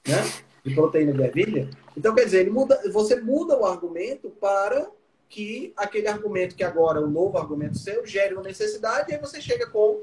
[0.06, 0.16] né?
[0.64, 1.70] de proteína de ervilha.
[1.96, 4.90] Então, quer dizer, ele muda, você muda o argumento para
[5.28, 9.20] que aquele argumento que agora é o novo argumento seu gere uma necessidade e aí
[9.20, 10.00] você chega com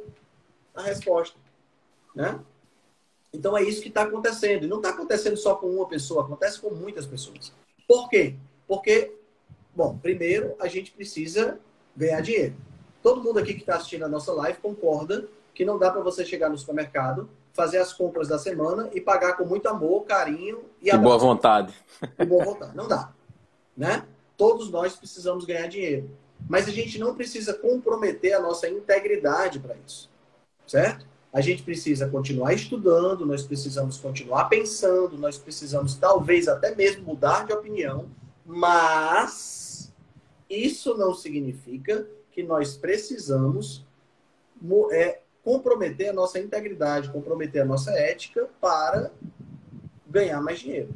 [0.76, 1.38] a resposta.
[2.16, 2.40] Né?
[3.34, 4.66] Então é isso que está acontecendo.
[4.66, 7.54] E não está acontecendo só com uma pessoa, acontece com muitas pessoas.
[7.88, 8.36] Por quê?
[8.68, 9.14] Porque,
[9.76, 11.60] bom, primeiro a gente precisa
[11.96, 12.56] ganhar dinheiro.
[13.02, 16.26] Todo mundo aqui que está assistindo a nossa live concorda que não dá para você
[16.26, 20.90] chegar no supermercado, fazer as compras da semana e pagar com muito amor, carinho e,
[20.90, 21.74] e boa vontade.
[22.18, 22.76] E boa vontade.
[22.76, 23.12] Não dá.
[23.76, 24.06] Né?
[24.38, 26.10] Todos nós precisamos ganhar dinheiro.
[26.50, 30.10] Mas a gente não precisa comprometer a nossa integridade para isso.
[30.66, 31.06] Certo?
[31.34, 37.46] a gente precisa continuar estudando, nós precisamos continuar pensando, nós precisamos talvez até mesmo mudar
[37.46, 38.10] de opinião,
[38.46, 39.94] mas
[40.50, 43.86] isso não significa que nós precisamos
[44.92, 49.12] é, comprometer a nossa integridade, comprometer a nossa ética para
[50.08, 50.90] ganhar mais dinheiro,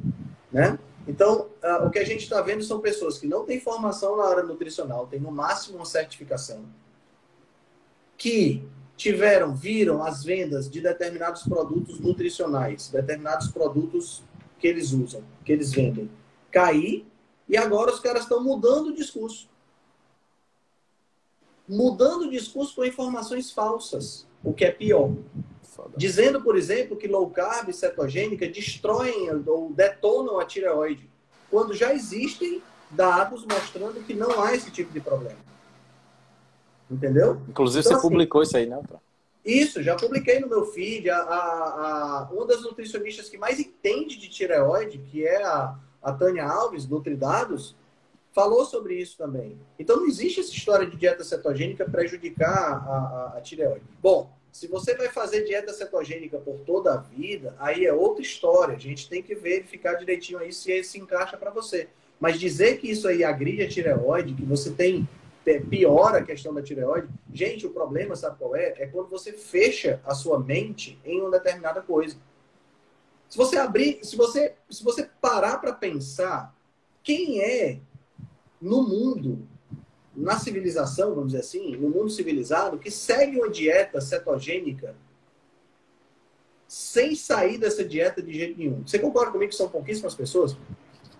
[0.52, 0.78] né?
[1.08, 4.24] Então, uh, o que a gente está vendo são pessoas que não têm formação na
[4.24, 6.64] área nutricional, têm no máximo uma certificação,
[8.16, 8.66] que
[8.96, 14.22] tiveram, viram as vendas de determinados produtos nutricionais, determinados produtos
[14.58, 16.10] que eles usam, que eles vendem,
[16.50, 17.06] cair,
[17.48, 19.48] e agora os caras estão mudando o discurso.
[21.68, 25.10] Mudando o discurso com informações falsas, o que é pior.
[25.96, 31.10] Dizendo, por exemplo, que low carb e cetogênica destroem ou detonam a tireoide.
[31.50, 35.38] quando já existem dados mostrando que não há esse tipo de problema.
[36.88, 37.40] Entendeu?
[37.48, 38.80] Inclusive, então, você assim, publicou isso aí, né,
[39.44, 41.10] Isso, já publiquei no meu feed.
[41.10, 46.12] A, a, a, uma das nutricionistas que mais entende de tireoide, que é a, a
[46.12, 47.74] Tânia Alves, Nutridados,
[48.32, 49.58] falou sobre isso também.
[49.78, 53.84] Então, não existe essa história de dieta cetogênica prejudicar a, a, a tireoide.
[54.00, 58.74] Bom, se você vai fazer dieta cetogênica por toda a vida, aí é outra história.
[58.74, 61.90] A gente tem que verificar direitinho aí se esse encaixa para você.
[62.18, 65.06] Mas dizer que isso aí agride a tireoide, que você tem
[65.68, 68.72] piora a questão da tireoide, gente, o problema, sabe qual é?
[68.78, 72.16] É quando você fecha a sua mente em uma determinada coisa.
[73.28, 76.56] Se você abrir, se você, se você parar para pensar
[77.02, 77.78] quem é
[78.58, 79.46] no mundo,
[80.16, 84.94] na civilização, vamos dizer assim, no mundo civilizado, que segue uma dieta cetogênica
[86.66, 88.82] sem sair dessa dieta de jeito nenhum.
[88.86, 90.56] Você concorda comigo que são pouquíssimas pessoas?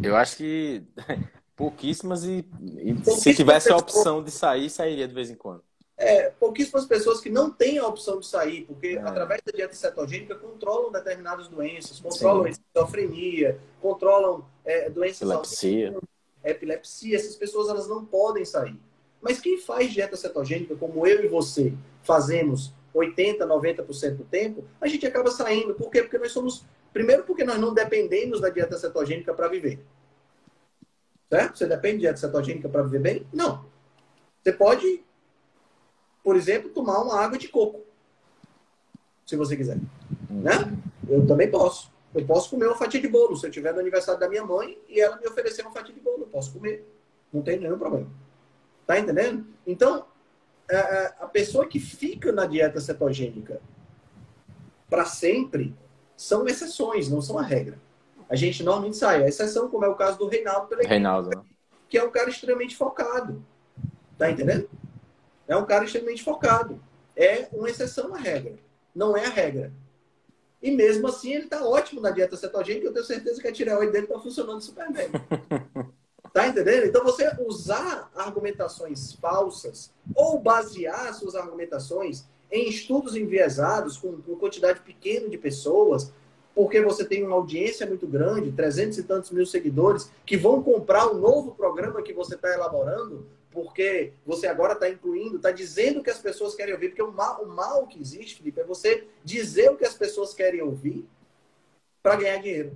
[0.02, 0.82] Eu acho que
[1.54, 5.62] pouquíssimas e, e pouquíssimas se tivesse a opção de sair, sairia de vez em quando.
[5.98, 8.98] É, pouquíssimas pessoas que não têm a opção de sair, porque é.
[8.98, 12.50] através da dieta cetogênica controlam determinadas doenças, controlam Sim.
[12.50, 15.96] esquizofrenia, controlam é, doenças epilepsia.
[16.44, 17.16] epilepsia.
[17.16, 18.78] Essas pessoas elas não podem sair.
[19.20, 24.86] Mas quem faz dieta cetogênica, como eu e você fazemos 80, 90% do tempo, a
[24.86, 25.74] gente acaba saindo.
[25.74, 26.02] Por quê?
[26.02, 26.64] Porque nós somos
[26.96, 29.84] Primeiro, porque nós não dependemos da dieta cetogênica para viver.
[31.30, 31.58] Certo?
[31.58, 33.26] Você depende de dieta cetogênica para viver bem?
[33.30, 33.66] Não.
[34.42, 35.04] Você pode,
[36.24, 37.82] por exemplo, tomar uma água de coco.
[39.26, 39.76] Se você quiser.
[40.30, 40.52] Né?
[41.06, 41.92] Eu também posso.
[42.14, 43.36] Eu posso comer uma fatia de bolo.
[43.36, 46.00] Se eu tiver no aniversário da minha mãe e ela me oferecer uma fatia de
[46.00, 46.82] bolo, eu posso comer.
[47.30, 48.08] Não tem nenhum problema.
[48.86, 49.46] Tá entendendo?
[49.66, 50.06] Então,
[50.68, 53.60] é, é, a pessoa que fica na dieta cetogênica
[54.88, 55.74] para sempre,
[56.16, 57.78] são exceções, não são a regra.
[58.28, 59.22] A gente normalmente sai.
[59.22, 61.30] A exceção, como é o caso do Reinaldo Reinaldo.
[61.30, 61.42] Né?
[61.88, 63.44] que é um cara extremamente focado.
[64.18, 64.68] Tá entendendo?
[65.46, 66.80] É um cara extremamente focado.
[67.14, 68.54] É uma exceção à regra.
[68.94, 69.72] Não é a regra.
[70.62, 72.86] E mesmo assim, ele está ótimo na dieta cetogênica.
[72.86, 75.08] Eu tenho certeza que a tireoide dele está funcionando super bem.
[76.36, 76.84] Tá entendendo?
[76.84, 84.80] Então, você usar argumentações falsas ou basear suas argumentações em estudos enviesados, com, com quantidade
[84.80, 86.12] pequena de pessoas,
[86.54, 91.06] porque você tem uma audiência muito grande, 300 e tantos mil seguidores, que vão comprar
[91.06, 96.02] o novo programa que você está elaborando, porque você agora está incluindo, está dizendo o
[96.02, 99.06] que as pessoas querem ouvir, porque o mal, o mal que existe, Felipe, é você
[99.24, 101.08] dizer o que as pessoas querem ouvir
[102.02, 102.72] para ganhar dinheiro.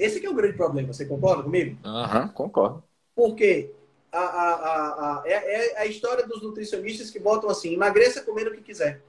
[0.00, 1.78] Esse é o grande problema, você concorda comigo?
[1.84, 2.82] Aham, uhum, concordo.
[3.14, 3.70] Porque
[4.10, 8.54] a, a, a, é, é a história dos nutricionistas que botam assim: emagreça comendo o
[8.54, 9.02] que quiser.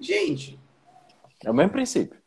[0.00, 0.58] Gente.
[1.44, 2.18] É o mesmo princípio.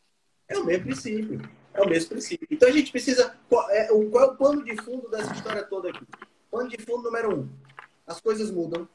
[0.48, 1.50] É o mesmo princípio.
[1.74, 2.48] É o mesmo princípio.
[2.52, 3.36] Então a gente precisa.
[3.50, 6.06] Qual é, qual é o plano de fundo dessa história toda aqui?
[6.52, 7.50] Plano de fundo número um:
[8.06, 8.88] as coisas mudam.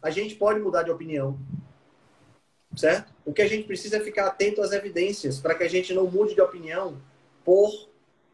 [0.00, 1.36] A gente pode mudar de opinião.
[2.76, 3.12] Certo?
[3.24, 6.06] O que a gente precisa é ficar atento às evidências para que a gente não
[6.06, 6.96] mude de opinião
[7.44, 7.70] por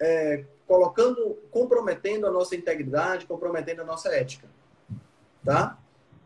[0.01, 4.47] é, colocando, comprometendo a nossa integridade, comprometendo a nossa ética.
[5.45, 5.79] Tá?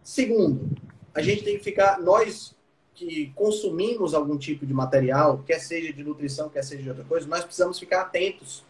[0.02, 0.68] Segundo,
[1.14, 2.54] a gente tem que ficar, nós
[2.94, 7.26] que consumimos algum tipo de material, quer seja de nutrição, quer seja de outra coisa,
[7.26, 8.64] nós precisamos ficar atentos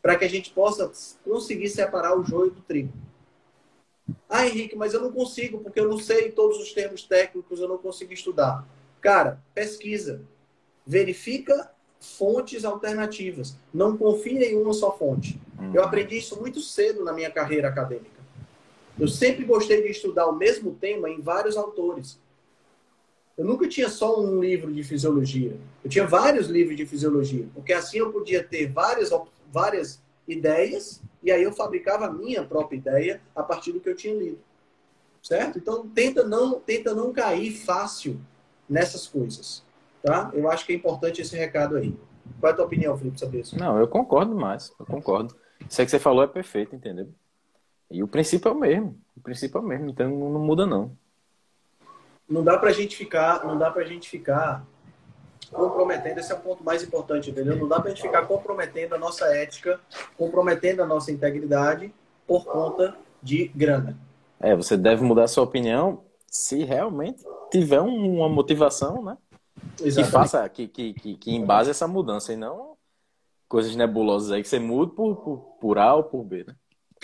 [0.00, 0.90] para que a gente possa
[1.24, 2.92] conseguir separar o joio do trigo.
[4.28, 7.68] Ah, Henrique, mas eu não consigo, porque eu não sei todos os termos técnicos, eu
[7.68, 8.66] não consigo estudar.
[9.00, 10.22] Cara, pesquisa.
[10.86, 13.56] Verifica fontes alternativas.
[13.72, 15.40] Não confie em uma só fonte.
[15.58, 15.74] Uhum.
[15.74, 18.20] Eu aprendi isso muito cedo na minha carreira acadêmica.
[18.98, 22.18] Eu sempre gostei de estudar o mesmo tema em vários autores.
[23.36, 25.56] Eu nunca tinha só um livro de fisiologia.
[25.82, 29.10] Eu tinha vários livros de fisiologia, porque assim eu podia ter várias,
[29.50, 33.96] várias ideias e aí eu fabricava a minha própria ideia a partir do que eu
[33.96, 34.38] tinha lido.
[35.22, 35.58] Certo?
[35.58, 38.18] Então tenta não, tenta não cair fácil
[38.68, 39.62] nessas coisas.
[40.02, 40.30] Tá?
[40.32, 41.94] Eu acho que é importante esse recado aí.
[42.38, 43.58] Qual é a tua opinião, Felipe, sobre isso?
[43.58, 44.72] Não, eu concordo mais.
[44.78, 45.36] Eu concordo.
[45.68, 47.08] Isso aí que você falou é perfeito, entendeu?
[47.90, 48.98] E o princípio é o mesmo.
[49.16, 50.96] O princípio é o mesmo, então não muda não.
[52.28, 54.64] Não dá pra gente ficar, não dá pra gente ficar
[55.52, 57.56] comprometendo, esse é o ponto mais importante, entendeu?
[57.56, 59.80] Não dá pra gente ficar comprometendo a nossa ética,
[60.16, 61.92] comprometendo a nossa integridade
[62.26, 63.98] por conta de grana.
[64.38, 69.16] É, você deve mudar sua opinião se realmente tiver uma motivação, né?
[69.80, 69.96] Exatamente.
[69.96, 72.70] que faça, que, que, que, que embase essa mudança e não
[73.50, 76.54] coisas nebulosas aí que você muda por, por, por A ou por B, né?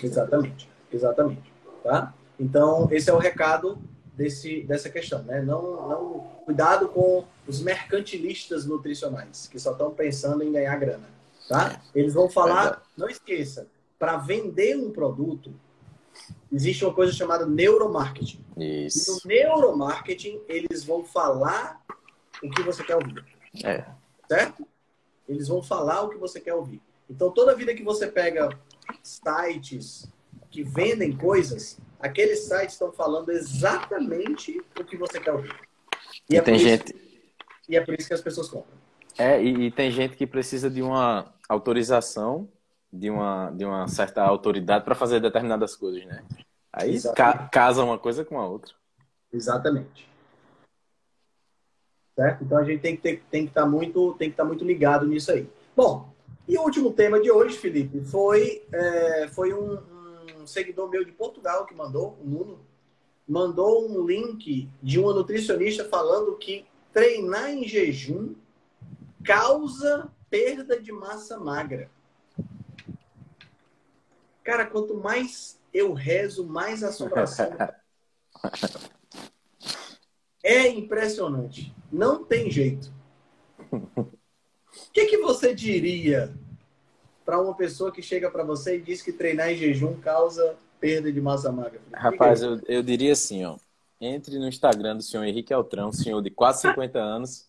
[0.00, 1.52] Exatamente, exatamente.
[1.82, 2.14] Tá?
[2.38, 3.76] Então, esse é o recado
[4.16, 5.42] desse, dessa questão, né?
[5.42, 11.08] Não, não, cuidado com os mercantilistas nutricionais, que só estão pensando em ganhar grana,
[11.48, 11.80] tá?
[11.94, 15.52] Eles vão falar, não esqueça, para vender um produto,
[16.50, 18.44] existe uma coisa chamada neuromarketing.
[18.56, 19.10] Isso.
[19.10, 21.84] E no neuromarketing, eles vão falar
[22.42, 23.24] o que você quer ouvir.
[23.62, 23.84] É.
[24.28, 24.66] Certo?
[25.28, 26.80] Eles vão falar o que você quer ouvir.
[27.08, 28.48] Então, toda vida que você pega
[29.02, 30.10] sites
[30.50, 35.54] que vendem coisas, aqueles sites estão falando exatamente o que você quer ouvir.
[36.28, 36.94] E, e é tem gente.
[36.94, 37.06] Isso,
[37.68, 38.76] e é por isso que as pessoas compram.
[39.18, 42.48] É, e, e, tem gente que precisa de uma autorização,
[42.92, 46.22] de uma, de uma certa autoridade para fazer determinadas coisas, né?
[46.72, 48.74] Aí ca casa uma coisa com a outra.
[49.32, 50.08] Exatamente.
[52.14, 52.44] Certo?
[52.44, 54.48] Então a gente tem que, ter, tem que estar tá muito, tem que estar tá
[54.48, 55.48] muito ligado nisso aí.
[55.74, 56.10] Bom,
[56.46, 59.78] e o último tema de hoje, Felipe, foi, é, foi um,
[60.46, 62.60] um, seguidor meu de Portugal que mandou, o Nuno,
[63.28, 68.34] mandou um link de uma nutricionista falando que treinar em jejum
[69.24, 71.90] causa perda de massa magra.
[74.44, 77.50] Cara, quanto mais eu rezo, mais assombração.
[80.42, 81.74] é impressionante.
[81.90, 82.92] Não tem jeito.
[83.72, 84.06] O
[84.92, 86.32] que, que você diria
[87.26, 91.12] para uma pessoa que chega para você e diz que treinar em jejum causa perda
[91.12, 91.80] de massa magra?
[91.92, 93.56] Rapaz, eu, eu diria assim, ó.
[94.00, 97.48] Entre no Instagram do senhor Henrique Altrão, senhor de quase 50 anos,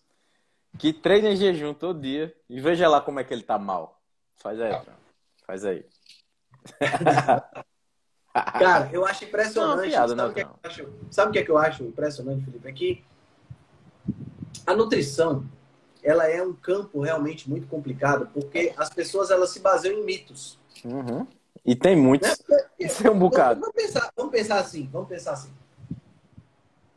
[0.78, 4.00] que treina em jejum todo dia e veja lá como é que ele tá mal.
[4.36, 4.80] Faz aí.
[5.46, 5.84] Faz aí.
[8.32, 9.82] Cara, eu acho impressionante.
[9.82, 12.44] Não, piada, sabe, o que é acho, sabe o que é que eu acho impressionante,
[12.44, 12.68] Felipe?
[12.68, 13.04] É que
[14.66, 15.44] a nutrição
[16.02, 20.58] ela é um campo realmente muito complicado, porque as pessoas elas se baseiam em mitos.
[20.84, 21.26] Uhum.
[21.64, 22.42] E tem muitos.
[22.78, 23.60] Isso é um bocado.
[23.60, 25.50] Vamos pensar, vamos pensar assim, vamos pensar assim.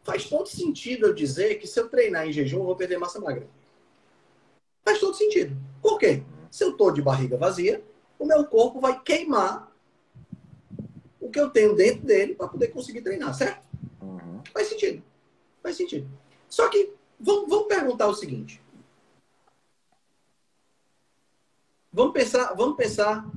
[0.03, 3.19] Faz todo sentido eu dizer que se eu treinar em jejum, eu vou perder massa
[3.19, 3.47] magra.
[4.83, 5.55] Faz todo sentido.
[5.81, 6.23] Por quê?
[6.49, 7.83] Se eu estou de barriga vazia,
[8.17, 9.71] o meu corpo vai queimar
[11.19, 13.65] o que eu tenho dentro dele para poder conseguir treinar, certo?
[14.01, 14.41] Uhum.
[14.51, 15.03] Faz sentido.
[15.61, 16.09] Faz sentido.
[16.49, 18.61] Só que vamos, vamos perguntar o seguinte:
[21.93, 23.29] Vamos pensar, vamos pensar,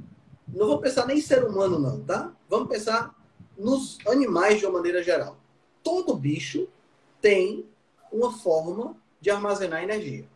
[0.46, 2.32] não vamos pensar nem ser humano não, tá?
[2.48, 3.14] Vamos pensar
[3.58, 5.36] nos animais de uma maneira geral.
[5.82, 6.68] Todo bicho
[7.20, 7.66] tem
[8.12, 10.28] uma forma de armazenar energia.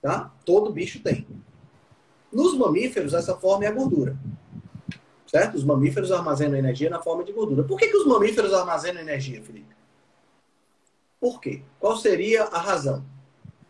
[0.00, 0.32] Tá?
[0.44, 1.26] Todo bicho tem.
[2.32, 4.16] Nos mamíferos, essa forma é a gordura.
[5.26, 5.54] Certo?
[5.56, 7.64] Os mamíferos armazenam energia na forma de gordura.
[7.64, 9.74] Por que, que os mamíferos armazenam energia, Felipe?
[11.20, 11.62] Por quê?
[11.78, 13.04] Qual seria a razão?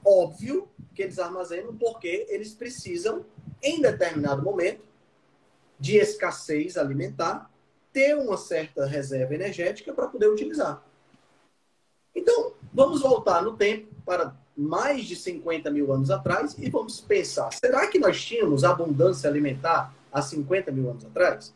[0.05, 3.24] Óbvio que eles armazenam porque eles precisam,
[3.62, 4.82] em determinado momento
[5.78, 7.51] de escassez alimentar,
[7.93, 10.82] ter uma certa reserva energética para poder utilizar.
[12.14, 17.53] Então, vamos voltar no tempo para mais de 50 mil anos atrás e vamos pensar:
[17.53, 21.55] será que nós tínhamos abundância alimentar há 50 mil anos atrás?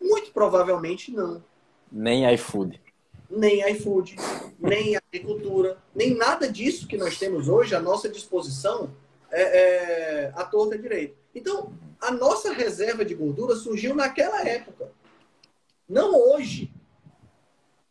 [0.00, 1.42] Muito provavelmente não.
[1.90, 2.83] Nem iFood
[3.30, 4.16] nem iFood,
[4.58, 8.90] nem agricultura, nem nada disso que nós temos hoje à nossa disposição
[9.30, 11.16] é, é, à torta direito.
[11.34, 14.92] Então, a nossa reserva de gordura surgiu naquela época.
[15.88, 16.72] Não hoje,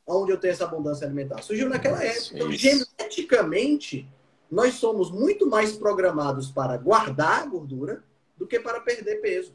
[0.06, 1.42] onde eu tenho essa abundância alimentar.
[1.42, 2.36] Surgiu naquela época.
[2.36, 4.08] Então, geneticamente,
[4.50, 8.04] nós somos muito mais programados para guardar gordura
[8.38, 9.54] do que para perder peso.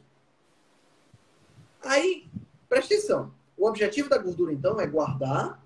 [1.81, 2.27] Aí,
[2.67, 3.33] presta atenção.
[3.57, 5.61] O objetivo da gordura, então, é guardar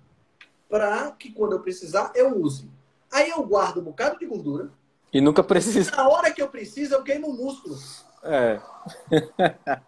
[0.68, 2.70] para que quando eu precisar eu use.
[3.12, 4.70] Aí eu guardo um bocado de gordura.
[5.12, 5.90] E nunca precisa.
[5.92, 7.76] Na hora que eu preciso, eu queimo o músculo.
[8.24, 8.60] É.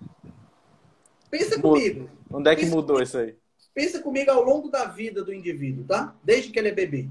[1.29, 2.09] Pensa comigo.
[2.31, 3.03] Onde é que pensa mudou comigo.
[3.03, 3.37] isso aí?
[3.75, 6.15] Pensa comigo ao longo da vida do indivíduo, tá?
[6.23, 7.09] Desde que ele é bebê.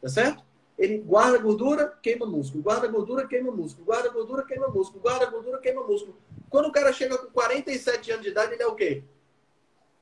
[0.00, 0.44] Tá certo?
[0.76, 2.64] Ele guarda gordura, queima músculo.
[2.64, 3.86] Guarda gordura, queima músculo.
[3.86, 5.00] Guarda gordura, queima músculo.
[5.00, 6.16] Guarda gordura, queima músculo.
[6.50, 9.04] Quando o cara chega com 47 anos de idade, ele é o quê?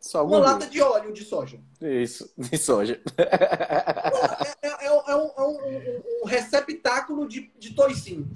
[0.00, 1.60] Só uma lata de óleo de soja.
[1.80, 3.00] Isso, de soja.
[4.62, 8.28] É, é, é, um, é um, um, receptáculo de, de toicinho.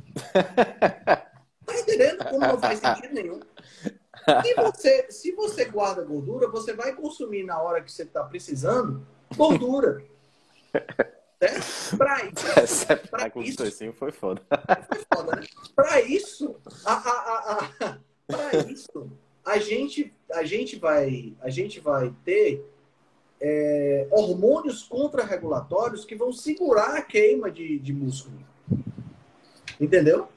[1.64, 3.40] Tá entendendo como não faz sentido nenhum?
[4.42, 9.06] Se você, se você guarda gordura, você vai consumir na hora que você está precisando
[9.34, 10.04] gordura.
[11.96, 14.42] Para isso, pra isso foi foda.
[14.88, 15.46] Foi foda, né?
[15.74, 17.98] Para isso, a, a, a,
[18.28, 19.10] a isso,
[19.44, 22.64] a gente, a gente, vai, a gente vai ter
[23.40, 28.38] é, hormônios contrarregulatórios que vão segurar a queima de, de músculo.
[29.78, 30.28] Entendeu?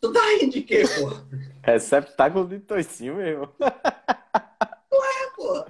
[0.00, 1.10] Tu tá rindo de quê, pô?
[1.62, 3.48] Receptáculo de toicinho mesmo.
[3.58, 5.64] Não é, pô.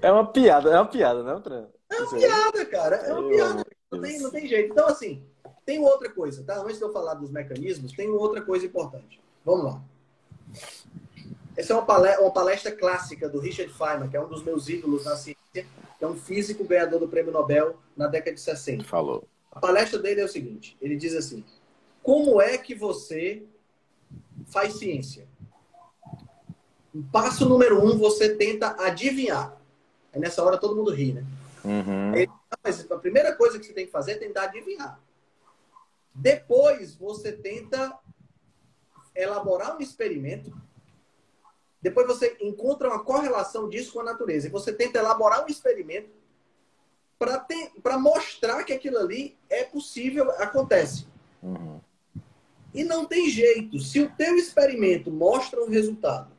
[0.00, 1.68] É uma piada, é uma piada, não, Tran?
[1.90, 2.96] É uma piada, cara.
[2.96, 3.66] É uma piada.
[3.90, 4.72] Não tem, não tem jeito.
[4.72, 5.26] Então, assim,
[5.64, 6.60] tem outra coisa, tá?
[6.60, 9.20] Antes de eu falar dos mecanismos, tem outra coisa importante.
[9.44, 9.82] Vamos lá.
[11.56, 14.68] Essa é uma palestra, uma palestra clássica do Richard Feynman, que é um dos meus
[14.68, 18.84] ídolos na ciência, que é um físico ganhador do prêmio Nobel na década de 60.
[18.84, 19.24] Falou.
[19.52, 21.44] A palestra dele é o seguinte: ele diz assim,
[22.02, 23.44] como é que você
[24.46, 25.26] faz ciência?
[27.10, 29.56] Passo número um, você tenta adivinhar.
[30.12, 31.24] Aí nessa hora todo mundo ri, né?
[31.64, 32.14] Uhum.
[32.14, 32.30] Ele,
[32.62, 35.00] mas a primeira coisa que você tem que fazer é tentar adivinhar.
[36.14, 37.98] Depois você tenta
[39.14, 40.56] elaborar um experimento.
[41.82, 44.46] Depois você encontra uma correlação disso com a natureza.
[44.46, 46.10] E você tenta elaborar um experimento
[47.18, 51.06] para mostrar que aquilo ali é possível, acontece.
[51.42, 51.80] Uhum.
[52.72, 53.78] E não tem jeito.
[53.78, 56.32] Se o teu experimento mostra um resultado,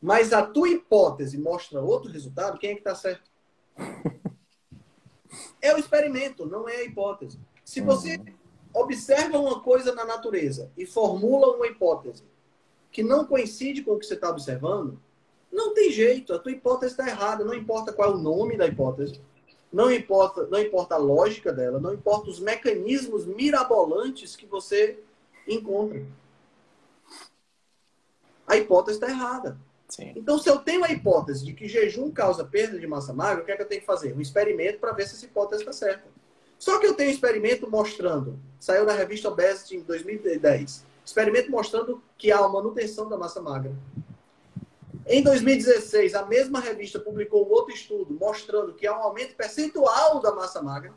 [0.00, 3.30] mas a tua hipótese mostra outro resultado, quem é que está certo?
[5.60, 7.40] É o experimento, não é a hipótese.
[7.64, 8.34] Se você uhum.
[8.74, 12.22] observa uma coisa na natureza e formula uma hipótese
[12.92, 15.00] que não coincide com o que você está observando,
[15.50, 18.66] não tem jeito, a tua hipótese está errada, não importa qual é o nome da
[18.66, 19.20] hipótese,
[19.72, 25.00] não importa, não importa a lógica dela, não importa os mecanismos mirabolantes que você
[25.48, 26.04] encontra.
[28.46, 29.58] A hipótese está errada.
[29.88, 30.12] Sim.
[30.16, 33.46] Então, se eu tenho a hipótese de que jejum causa perda de massa magra, o
[33.46, 34.14] que é que eu tenho que fazer?
[34.14, 36.08] Um experimento para ver se essa hipótese está certa.
[36.64, 42.02] Só que eu tenho um experimento mostrando, saiu na revista Obesity em 2010, experimento mostrando
[42.16, 43.76] que há uma manutenção da massa magra.
[45.06, 50.34] Em 2016, a mesma revista publicou outro estudo mostrando que há um aumento percentual da
[50.34, 50.94] massa magra.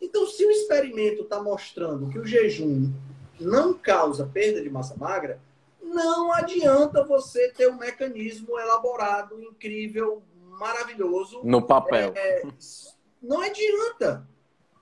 [0.00, 2.90] Então, se o experimento está mostrando que o jejum
[3.38, 5.38] não causa perda de massa magra,
[5.82, 10.22] não adianta você ter um mecanismo elaborado, incrível,
[10.58, 11.42] maravilhoso.
[11.44, 12.14] No papel.
[12.16, 12.42] É,
[13.24, 14.26] não adianta.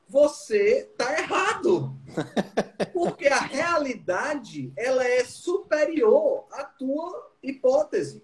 [0.08, 1.96] Você está errado.
[2.92, 8.22] Porque a realidade ela é superior à tua hipótese.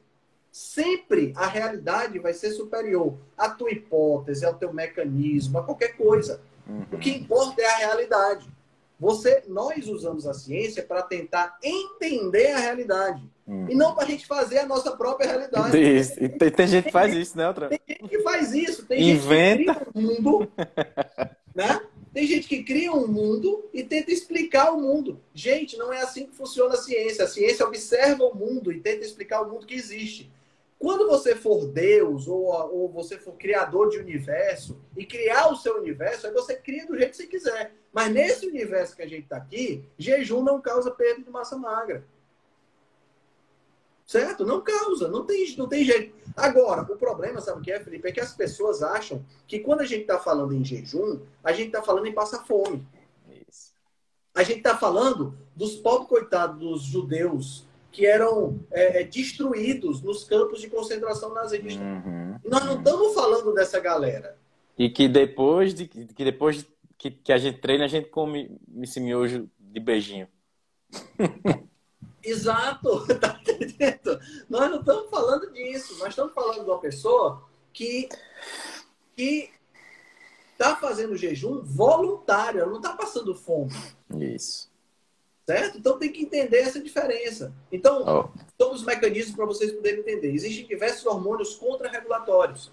[0.53, 6.43] Sempre a realidade vai ser superior à tua hipótese, ao teu mecanismo, a qualquer coisa.
[6.67, 6.85] Uhum.
[6.93, 8.47] O que importa é a realidade.
[8.99, 13.23] Você, nós usamos a ciência para tentar entender a realidade.
[13.47, 13.67] Hum.
[13.69, 15.79] E não para a gente fazer a nossa própria realidade.
[15.81, 16.17] Isso.
[16.17, 17.69] Tem, tem gente que faz isso, né, Outra?
[17.69, 18.85] Tem gente que faz isso.
[18.87, 19.73] Tem Inventa.
[19.73, 20.53] gente que cria um mundo,
[21.55, 21.81] né?
[22.13, 25.21] Tem gente que cria um mundo e tenta explicar o mundo.
[25.33, 27.25] Gente, não é assim que funciona a ciência.
[27.25, 30.31] A ciência observa o mundo e tenta explicar o mundo que existe.
[30.79, 35.79] Quando você for Deus ou, ou você for criador de universo e criar o seu
[35.79, 37.75] universo, aí você cria do jeito que você quiser.
[37.93, 42.05] Mas nesse universo que a gente está aqui, jejum não causa perda de massa magra.
[44.07, 44.47] Certo?
[44.47, 46.15] Não causa, não tem, não tem jeito.
[46.37, 48.09] Agora, o problema, sabe o que é, Felipe?
[48.09, 51.67] É que as pessoas acham que quando a gente está falando em jejum, a gente
[51.67, 52.87] está falando em passar fome.
[54.35, 57.68] A gente está falando dos pobres coitados dos judeus
[57.99, 61.83] que eram é, é, destruídos nos campos de concentração nazista.
[61.83, 64.39] Uhum, nós não estamos falando dessa galera.
[64.79, 66.65] E que depois de que depois
[66.97, 70.29] que, que a gente treina, a gente come esse miojo de beijinho.
[72.23, 74.21] Exato, tá entendendo?
[74.49, 75.99] Nós não estamos falando disso.
[75.99, 78.09] Nós estamos falando de uma pessoa que
[79.17, 79.51] que
[80.53, 83.73] está fazendo jejum voluntário, ela não está passando fome.
[84.17, 84.68] Isso.
[85.49, 85.79] Certo?
[85.79, 87.55] Então tem que entender essa diferença.
[87.73, 88.39] Então, oh.
[88.63, 90.31] são os mecanismos para vocês poderem entender.
[90.31, 92.71] Existem diversos hormônios contrarregulatórios.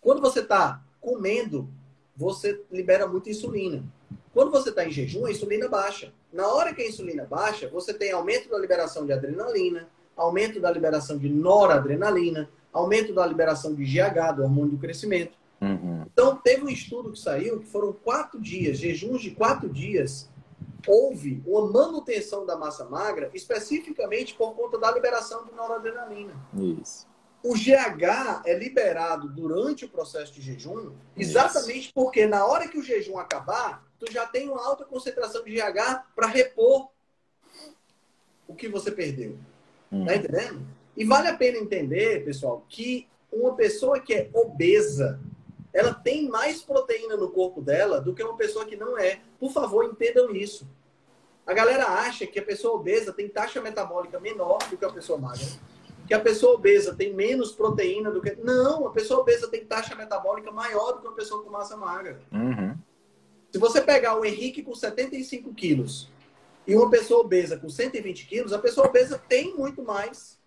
[0.00, 1.68] Quando você está comendo,
[2.16, 3.84] você libera muita insulina.
[4.32, 6.10] Quando você está em jejum, a insulina baixa.
[6.32, 10.70] Na hora que a insulina baixa, você tem aumento da liberação de adrenalina, aumento da
[10.70, 15.36] liberação de noradrenalina, aumento da liberação de GH, do hormônio do crescimento.
[15.60, 16.06] Uhum.
[16.10, 20.30] Então, teve um estudo que saiu que foram quatro dias, jejuns de quatro dias,
[20.88, 26.34] houve uma manutenção da massa magra especificamente por conta da liberação de noradrenalina.
[26.80, 27.06] Isso.
[27.42, 31.94] O GH é liberado durante o processo de jejum exatamente Isso.
[31.94, 36.04] porque na hora que o jejum acabar, tu já tem uma alta concentração de GH
[36.16, 36.88] para repor
[38.48, 39.38] o que você perdeu.
[39.92, 40.04] Hum.
[40.04, 40.66] Tá entendendo?
[40.96, 45.20] E vale a pena entender, pessoal, que uma pessoa que é obesa,
[45.72, 49.20] ela tem mais proteína no corpo dela do que uma pessoa que não é.
[49.38, 50.66] Por favor, entendam isso.
[51.48, 55.18] A galera acha que a pessoa obesa tem taxa metabólica menor do que a pessoa
[55.18, 55.46] magra.
[56.06, 58.36] Que a pessoa obesa tem menos proteína do que.
[58.36, 62.20] Não, a pessoa obesa tem taxa metabólica maior do que uma pessoa com massa magra.
[62.30, 62.76] Uhum.
[63.50, 66.10] Se você pegar o Henrique com 75 quilos
[66.66, 70.38] e uma pessoa obesa com 120 quilos, a pessoa obesa tem muito mais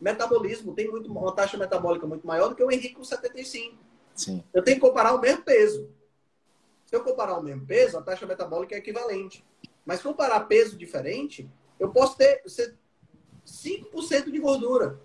[0.00, 3.76] metabolismo, tem muito, uma taxa metabólica muito maior do que o Henrique com 75.
[4.14, 4.42] Sim.
[4.54, 5.86] Eu tenho que comparar o mesmo peso.
[6.86, 9.44] Se eu comparar o mesmo peso, a taxa metabólica é equivalente.
[9.84, 12.42] Mas comparar peso diferente, eu posso ter
[13.46, 14.98] 5% de gordura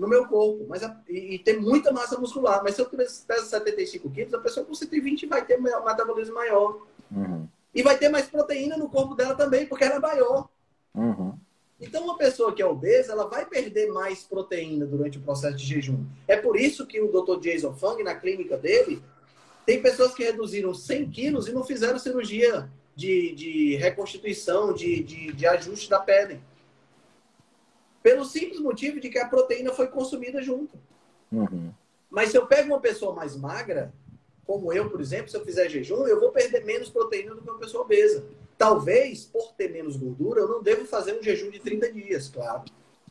[0.00, 2.62] no meu corpo mas a, e, e, ter muita massa muscular.
[2.64, 6.86] Mas se eu peso 75 quilos, a pessoa com 120 vai ter um metabolismo maior.
[7.10, 7.46] Uhum.
[7.74, 10.48] E vai ter mais proteína no corpo dela também, porque ela é maior.
[10.94, 11.38] Uhum.
[11.80, 15.64] Então, uma pessoa que é obesa, ela vai perder mais proteína durante o processo de
[15.64, 16.04] jejum.
[16.26, 17.40] É por isso que o Dr.
[17.40, 19.02] Jason Fung, na clínica dele,
[19.64, 25.32] tem pessoas que reduziram 100 quilos e não fizeram cirurgia de, de reconstituição, de, de,
[25.32, 26.40] de ajuste da pele.
[28.02, 30.78] Pelo simples motivo de que a proteína foi consumida junto.
[31.30, 31.72] Uhum.
[32.10, 33.92] Mas se eu pego uma pessoa mais magra,
[34.44, 37.50] como eu, por exemplo, se eu fizer jejum, eu vou perder menos proteína do que
[37.50, 38.24] uma pessoa obesa.
[38.58, 42.64] Talvez, por ter menos gordura, eu não devo fazer um jejum de 30 dias, claro.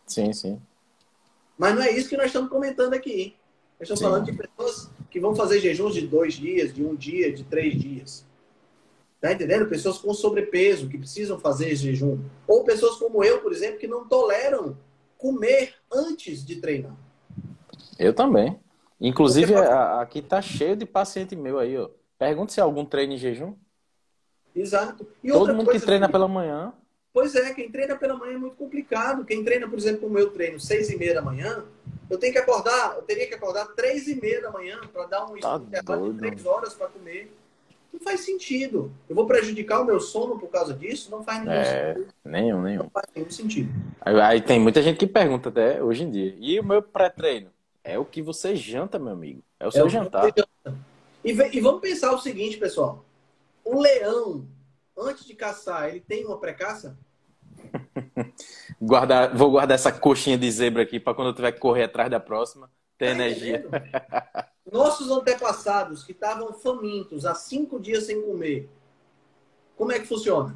[0.05, 0.61] Sim, sim.
[1.57, 3.35] Mas não é isso que nós estamos comentando aqui.
[3.79, 4.05] Nós estamos sim.
[4.05, 7.79] falando de pessoas que vão fazer jejuns de dois dias, de um dia, de três
[7.79, 8.25] dias.
[9.21, 9.67] Tá entendendo?
[9.67, 12.19] Pessoas com sobrepeso que precisam fazer jejum.
[12.47, 14.77] Ou pessoas como eu, por exemplo, que não toleram
[15.17, 16.95] comer antes de treinar.
[17.97, 18.57] Eu também.
[18.99, 19.67] Inclusive, pode...
[19.67, 21.89] aqui tá cheio de paciente meu aí, ó.
[22.17, 23.55] Pergunta se algum treina em jejum.
[24.55, 25.07] Exato.
[25.23, 26.73] E Todo mundo que treina pela manhã.
[27.13, 29.25] Pois é, quem treina pela manhã é muito complicado.
[29.25, 31.65] Quem treina, por exemplo, como eu treino, seis e meia da manhã,
[32.09, 35.25] eu tenho que acordar, eu teria que acordar três e meia da manhã para dar
[35.25, 37.31] um tá intervalo de três horas para comer.
[37.91, 38.91] Não faz sentido.
[39.09, 41.09] Eu vou prejudicar o meu sono por causa disso?
[41.09, 42.13] Não faz nenhum é, sentido.
[42.23, 42.83] Nenhum, nenhum.
[42.83, 43.71] Não faz nenhum sentido.
[44.01, 46.35] Aí, aí, tem muita gente que pergunta até hoje em dia.
[46.39, 47.49] E o meu pré-treino?
[47.83, 49.41] É o que você janta, meu amigo.
[49.59, 50.31] É o seu é jantar.
[51.23, 53.03] E, e vamos pensar o seguinte, pessoal.
[53.63, 54.47] O leão
[54.97, 56.97] antes de caçar, ele tem uma pré-caça?
[58.81, 62.09] guardar, vou guardar essa coxinha de zebra aqui para quando eu tiver que correr atrás
[62.09, 63.65] da próxima, ter tá energia.
[64.71, 68.69] Nossos antepassados que estavam famintos há cinco dias sem comer,
[69.75, 70.55] como é que funciona?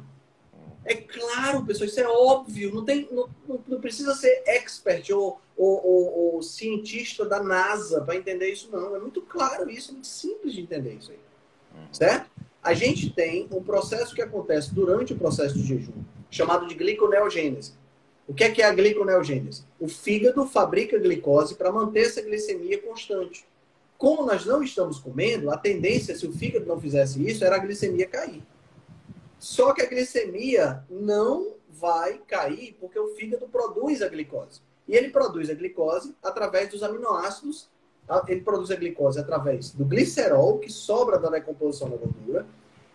[0.84, 2.74] É claro, pessoal, isso é óbvio.
[2.74, 3.28] Não, tem, não,
[3.66, 8.94] não precisa ser expert ou, ou, ou, ou cientista da NASA para entender isso, não.
[8.94, 11.18] É muito claro isso, é muito simples de entender isso aí.
[11.90, 12.30] Certo?
[12.62, 17.72] A gente tem um processo que acontece durante o processo de jejum, chamado de gliconeogênese.
[18.26, 19.64] O que é, que é a gliconeogênese?
[19.78, 23.46] O fígado fabrica glicose para manter essa glicemia constante.
[24.04, 27.58] Como nós não estamos comendo, a tendência, se o fígado não fizesse isso, era a
[27.58, 28.42] glicemia cair.
[29.38, 34.60] Só que a glicemia não vai cair porque o fígado produz a glicose.
[34.86, 37.70] E ele produz a glicose através dos aminoácidos
[38.28, 42.46] ele produz a glicose através do glicerol, que sobra da decomposição da gordura,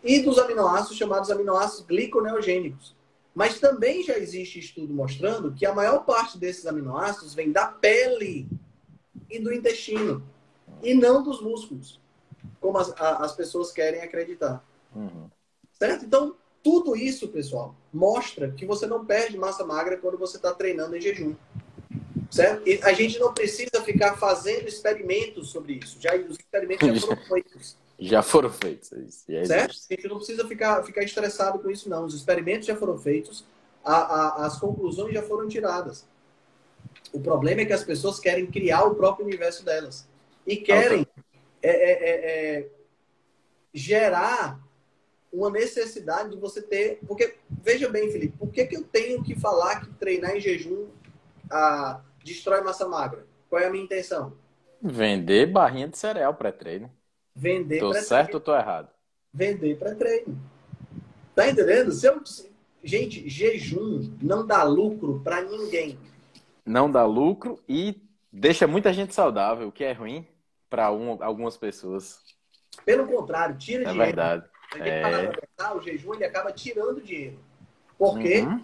[0.03, 2.95] e dos aminoácidos chamados aminoácidos gliconeogênicos.
[3.33, 8.47] Mas também já existe estudo mostrando que a maior parte desses aminoácidos vem da pele
[9.27, 10.23] e do intestino,
[10.83, 11.99] e não dos músculos,
[12.59, 14.63] como as, as pessoas querem acreditar.
[14.95, 15.29] Uhum.
[15.73, 16.05] Certo?
[16.05, 20.95] Então, tudo isso, pessoal, mostra que você não perde massa magra quando você está treinando
[20.95, 21.35] em jejum.
[22.29, 22.67] Certo?
[22.67, 25.97] E a gente não precisa ficar fazendo experimentos sobre isso.
[25.99, 27.77] Já, os experimentos já foram feitos.
[27.97, 28.91] Já foram feitos.
[29.29, 29.75] É certo?
[29.89, 32.05] A gente não precisa ficar, ficar estressado com isso, não.
[32.05, 33.45] Os experimentos já foram feitos,
[33.83, 36.05] a, a, as conclusões já foram tiradas.
[37.11, 40.07] O problema é que as pessoas querem criar o próprio universo delas.
[40.49, 41.05] E querem
[41.61, 42.69] é, é, é, é,
[43.71, 44.59] gerar
[45.31, 46.99] uma necessidade de você ter.
[47.07, 50.87] Porque, veja bem, Felipe, por que, que eu tenho que falar que treinar em jejum
[51.51, 53.27] a, destrói massa magra.
[53.47, 54.33] Qual é a minha intenção?
[54.81, 56.91] Vender barrinha de cereal pré-treino.
[57.35, 58.89] Vender Tô certo ou tô errado?
[59.31, 60.35] Vender pré-treino.
[61.35, 61.91] Tá entendendo?
[61.91, 62.19] Se eu...
[62.83, 65.99] Gente, jejum não dá lucro para ninguém.
[66.65, 70.25] Não dá lucro e deixa muita gente saudável, o que é ruim
[70.69, 72.19] para um, algumas pessoas.
[72.85, 74.05] Pelo contrário, tira é dinheiro.
[74.05, 74.45] Verdade.
[74.75, 75.77] É verdade.
[75.77, 77.39] O jejum ele acaba tirando dinheiro.
[77.97, 78.41] Por quê?
[78.41, 78.63] Uhum.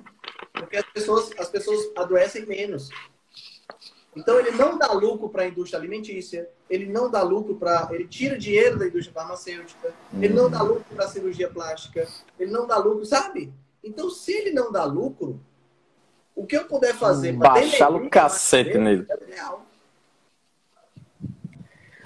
[0.54, 2.90] Porque as pessoas, as pessoas adoecem menos.
[4.16, 8.08] Então ele não dá lucro para a indústria alimentícia, ele não dá lucro para, ele
[8.08, 12.08] tira dinheiro da indústria farmacêutica, ele não dá lucro para a cirurgia plástica,
[12.40, 13.54] ele não dá lucro, sabe?
[13.84, 15.42] Então se ele não dá lucro,
[16.34, 19.06] o que eu puder fazer para baixar o cacete nele.
[19.10, 19.65] É real.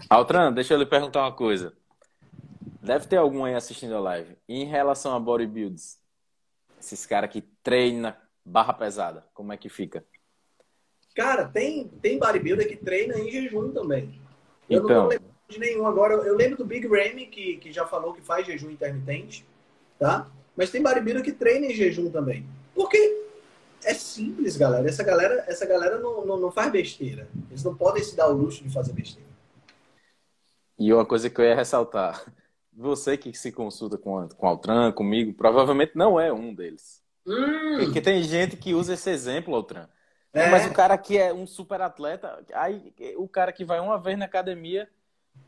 [0.10, 1.72] Altran, deixa eu lhe perguntar uma coisa.
[2.82, 4.36] Deve ter algum aí assistindo a live.
[4.47, 5.99] E em relação a bodybuilds,
[6.82, 10.03] esses caras que treinam barra pesada, como é que fica?
[11.16, 14.20] Cara, tem, tem bodybuilder que treina em jejum também.
[14.68, 15.03] Eu então...
[15.03, 16.16] não lembro de nenhum agora.
[16.16, 19.45] Eu lembro do Big Ramy, que, que já falou que faz jejum intermitente,
[19.99, 20.28] tá?
[20.57, 22.47] Mas tem bodybuilder que treina em jejum também.
[22.74, 22.97] Porque
[23.84, 24.88] é simples, galera.
[24.88, 27.28] Essa galera, essa galera não, não, não faz besteira.
[27.51, 29.28] Eles não podem se dar o luxo de fazer besteira.
[30.80, 32.23] E uma coisa que eu ia ressaltar.
[32.73, 37.03] Você que se consulta com, com o Altran, comigo, provavelmente não é um deles.
[37.27, 37.77] Hum.
[37.80, 39.88] Porque tem gente que usa esse exemplo, Altran.
[40.32, 40.49] É.
[40.49, 44.17] Mas o cara que é um super atleta, aí o cara que vai uma vez
[44.17, 44.88] na academia,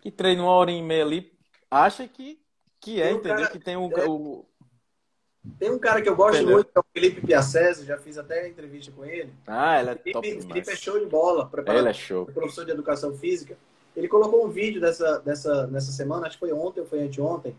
[0.01, 1.31] que treina uma hora e meia ali,
[1.69, 2.41] acha que,
[2.79, 3.37] que é, um entendeu?
[3.37, 4.05] cara- que tem o, é.
[4.09, 4.45] o-
[5.57, 6.55] Tem um cara que eu gosto Entendeu?
[6.55, 9.31] muito, que é o Felipe Piacese, já fiz até entrevista com ele.
[9.47, 12.25] Ah, ele é Felipe, top Felipe é show de bola, preparador, Ele é show.
[12.25, 13.55] professor de educação física.
[13.95, 17.55] Ele colocou um vídeo dessa, dessa, nessa semana, acho que foi ontem ou foi anteontem,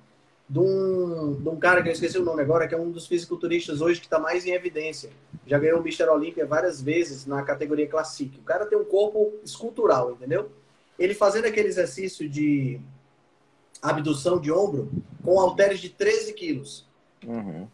[0.49, 3.07] de um, de um cara que eu esqueci o nome agora, que é um dos
[3.07, 5.11] fisiculturistas hoje que está mais em evidência.
[5.47, 6.05] Já ganhou o Mr.
[6.09, 8.39] Olímpia várias vezes na categoria Classic.
[8.39, 10.51] O cara tem um corpo escultural, entendeu?
[10.99, 12.81] Ele fazendo aquele exercício de
[13.81, 14.91] abdução de ombro
[15.25, 16.87] com halteres de 13 quilos.
[17.27, 17.67] Uhum.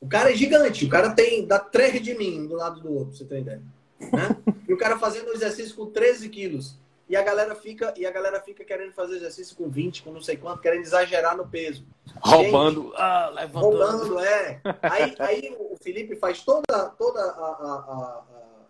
[0.00, 3.08] O cara é gigante, o cara tem, dá três de mim do lado do outro,
[3.08, 3.62] pra você ter ideia.
[4.00, 4.36] Né?
[4.68, 6.76] e o cara fazendo o exercício com 13 quilos.
[7.12, 10.22] E a galera fica, e a galera fica querendo fazer exercício com 20, com não
[10.22, 11.84] sei quanto, querendo exagerar no peso.
[12.22, 13.76] Roubando, ah, levantando.
[13.76, 14.62] Roubando, é.
[14.80, 18.62] Aí, aí o Felipe faz toda, toda a- a- a-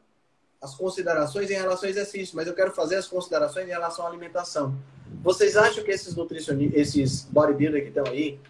[0.61, 4.09] as considerações em relação ao exercício, mas eu quero fazer as considerações em relação à
[4.09, 4.75] alimentação.
[5.23, 8.41] Vocês acham que esses nutricionistas, esses bodybuilders que estão aí,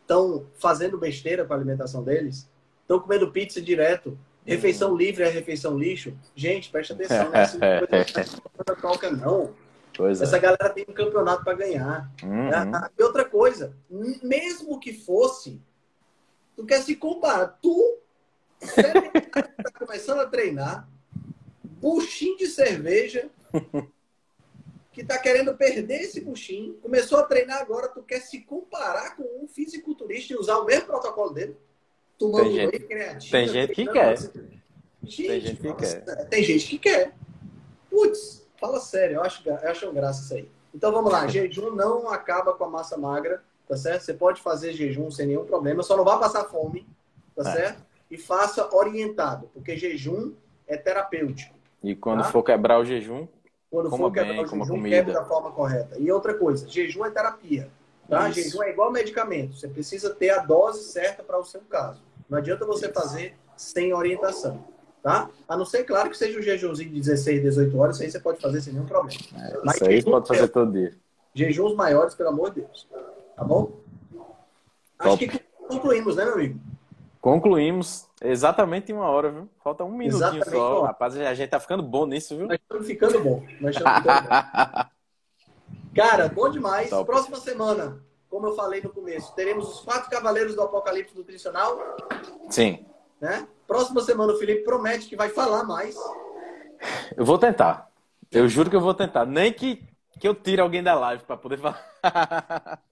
[0.00, 2.48] estão fazendo besteira com a alimentação deles?
[2.80, 4.18] Estão comendo pizza direto?
[4.48, 6.16] Refeição livre é refeição lixo?
[6.34, 9.54] Gente, presta atenção, não é assim coisa toca, não.
[9.94, 10.24] Pois é.
[10.24, 12.10] Essa galera tem um campeonato para ganhar.
[12.22, 12.50] Uhum.
[12.54, 13.76] Ah, E outra coisa,
[14.22, 15.60] mesmo que fosse,
[16.56, 17.58] tu quer se comparar.
[17.60, 17.98] Tu,
[19.62, 20.88] tá começando a treinar,
[21.62, 23.28] buchinho de cerveja,
[24.92, 29.24] que tá querendo perder esse buchinho, começou a treinar agora, tu quer se comparar com
[29.42, 31.56] um fisiculturista e usar o mesmo protocolo dele?
[32.18, 34.12] Tomando Tem gente- creatina, tem gente que treinando, quer.
[34.12, 34.58] assim.
[35.28, 36.26] Tem gente que quer.
[36.28, 37.14] Tem gente que quer.
[37.90, 40.48] Putz, fala sério, eu acho, eu acho graça isso aí.
[40.74, 44.02] Então vamos lá, jejum não acaba com a massa magra, tá certo?
[44.02, 46.86] Você pode fazer jejum sem nenhum problema, só não vá passar fome,
[47.36, 47.52] tá É.
[47.54, 47.82] certo?
[48.10, 50.32] E faça orientado, porque jejum
[50.66, 51.54] é terapêutico.
[51.82, 52.30] E quando Tá?
[52.32, 53.28] for quebrar o jejum,
[53.70, 54.96] Quando Coma for quebrar bem, o jejum, comida.
[54.96, 55.98] quebre da forma correta.
[55.98, 57.68] E outra coisa, jejum é terapia.
[58.08, 58.26] Tá?
[58.30, 58.40] Isso.
[58.40, 59.54] Jejum é igual medicamento.
[59.56, 62.00] Você precisa ter a dose certa para o seu caso.
[62.28, 64.64] Não adianta você fazer sem orientação.
[65.02, 65.30] Tá?
[65.48, 68.20] A não ser, claro, que seja um jejumzinho de 16, 18 horas, isso aí você
[68.20, 69.18] pode fazer sem nenhum problema.
[69.64, 70.94] Mas isso aí jejum pode fazer é- todo dia.
[71.34, 72.88] Jejuns maiores, pelo amor de Deus.
[73.36, 73.80] Tá bom?
[74.98, 75.28] Acho Top.
[75.28, 76.60] que concluímos, né, meu amigo?
[77.20, 79.48] Concluímos exatamente em uma hora, viu?
[79.62, 80.80] Falta um minutinho Exatamente, só.
[80.80, 80.84] ó.
[80.86, 82.46] Rapaz, a gente tá ficando bom nisso, viu?
[82.48, 83.42] Nós estamos ficando bom.
[83.60, 84.28] Nós estamos ficando bom.
[85.94, 86.90] Cara, bom demais.
[86.90, 87.06] Top.
[87.06, 91.78] Próxima semana, como eu falei no começo, teremos os quatro cavaleiros do Apocalipse Nutricional,
[92.50, 92.84] Sim.
[93.20, 93.46] né?
[93.66, 95.96] Próxima semana o Felipe promete que vai falar mais.
[97.16, 97.90] Eu vou tentar.
[98.30, 99.26] Eu juro que eu vou tentar.
[99.26, 99.86] Nem que,
[100.18, 101.82] que eu tire alguém da live pra poder falar.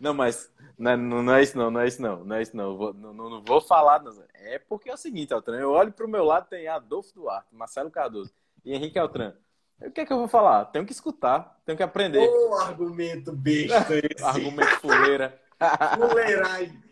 [0.00, 2.40] Não, mas não, é- não, não é isso não, não é isso não, não é
[2.42, 2.74] isso não.
[2.74, 4.02] Vou- não, não, não vou falar.
[4.02, 4.10] Não.
[4.34, 7.90] É porque é o seguinte, Altran, eu olho pro meu lado, tem Adolfo Duarte, Marcelo
[7.90, 8.32] Cardoso
[8.64, 9.34] e Henrique Altran.
[9.80, 10.66] O que é que eu vou falar?
[10.66, 12.28] Tenho que escutar, tenho que aprender.
[12.28, 14.22] Ô, argumento besta esse.
[14.22, 15.40] Argumento fuleira.
[15.98, 16.82] Fuleiragem.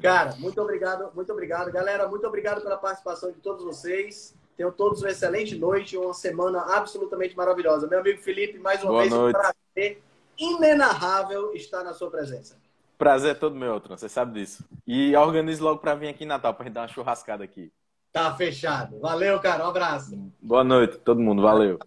[0.00, 1.70] Cara, muito obrigado, muito obrigado.
[1.70, 4.34] Galera, muito obrigado pela participação de todos vocês.
[4.56, 7.86] Tenham todos uma excelente noite uma semana absolutamente maravilhosa.
[7.86, 9.36] Meu amigo Felipe, mais uma Boa vez, noite.
[9.36, 10.02] um prazer
[10.38, 12.56] inenarrável estar na sua presença.
[12.98, 14.64] Prazer é todo meu, Altran, você sabe disso.
[14.86, 17.72] E organize logo pra vir aqui em Natal pra gente dar uma churrascada aqui.
[18.12, 19.00] Tá fechado.
[19.00, 19.64] Valeu, cara.
[19.64, 20.18] Um abraço.
[20.40, 21.78] Boa noite, todo mundo, valeu.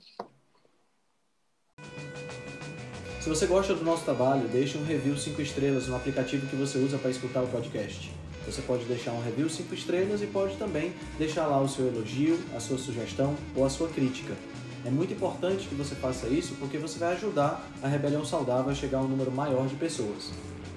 [3.21, 6.79] Se você gosta do nosso trabalho, deixe um review 5 estrelas no aplicativo que você
[6.79, 8.11] usa para escutar o podcast.
[8.45, 12.39] Você pode deixar um review 5 estrelas e pode também deixar lá o seu elogio,
[12.55, 14.35] a sua sugestão ou a sua crítica.
[14.83, 18.75] É muito importante que você faça isso porque você vai ajudar a Rebelião Saudável a
[18.75, 20.31] chegar a um número maior de pessoas.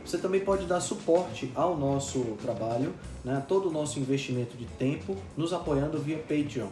[0.08, 5.14] Você também pode dar suporte ao nosso trabalho, né, todo o nosso investimento de tempo,
[5.36, 6.68] nos apoiando via Patreon.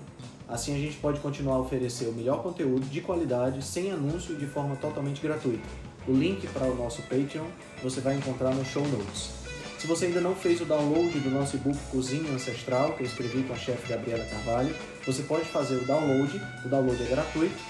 [0.48, 4.38] Assim a gente pode continuar a oferecer o melhor conteúdo de qualidade, sem anúncio e
[4.38, 5.68] de forma totalmente gratuita.
[6.08, 7.44] O link para o nosso Patreon
[7.82, 9.32] você vai encontrar no show notes.
[9.78, 13.42] Se você ainda não fez o download do nosso e-book Cozinha Ancestral, que eu escrevi
[13.42, 14.74] com a chefe Gabriela Carvalho,
[15.04, 17.62] você pode fazer o download, o download é gratuito,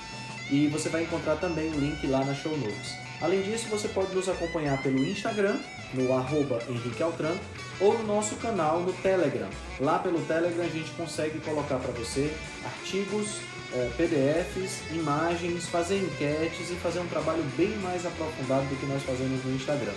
[0.48, 3.05] e você vai encontrar também o link lá na show notes.
[3.20, 5.56] Além disso, você pode nos acompanhar pelo Instagram,
[5.94, 7.34] no arroba Henrique Altran,
[7.80, 9.48] ou no nosso canal no Telegram.
[9.80, 12.30] Lá pelo Telegram a gente consegue colocar para você
[12.64, 13.38] artigos,
[13.72, 19.02] eh, PDFs, imagens, fazer enquetes e fazer um trabalho bem mais aprofundado do que nós
[19.02, 19.94] fazemos no Instagram.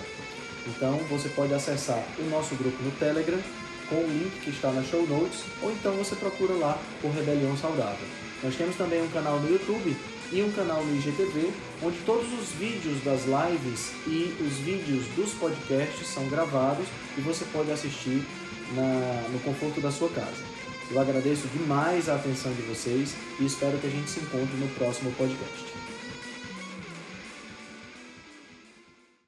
[0.66, 3.40] Então você pode acessar o nosso grupo no Telegram
[3.88, 7.56] com o link que está na show notes, ou então você procura lá por Rebelião
[7.56, 8.06] Saudável.
[8.42, 9.96] Nós temos também um canal no YouTube
[10.32, 11.50] e um canal no IGTV,
[11.82, 17.44] onde todos os vídeos das lives e os vídeos dos podcasts são gravados e você
[17.52, 18.22] pode assistir
[18.74, 20.42] na, no conforto da sua casa.
[20.90, 24.68] Eu agradeço demais a atenção de vocês e espero que a gente se encontre no
[24.74, 25.79] próximo podcast.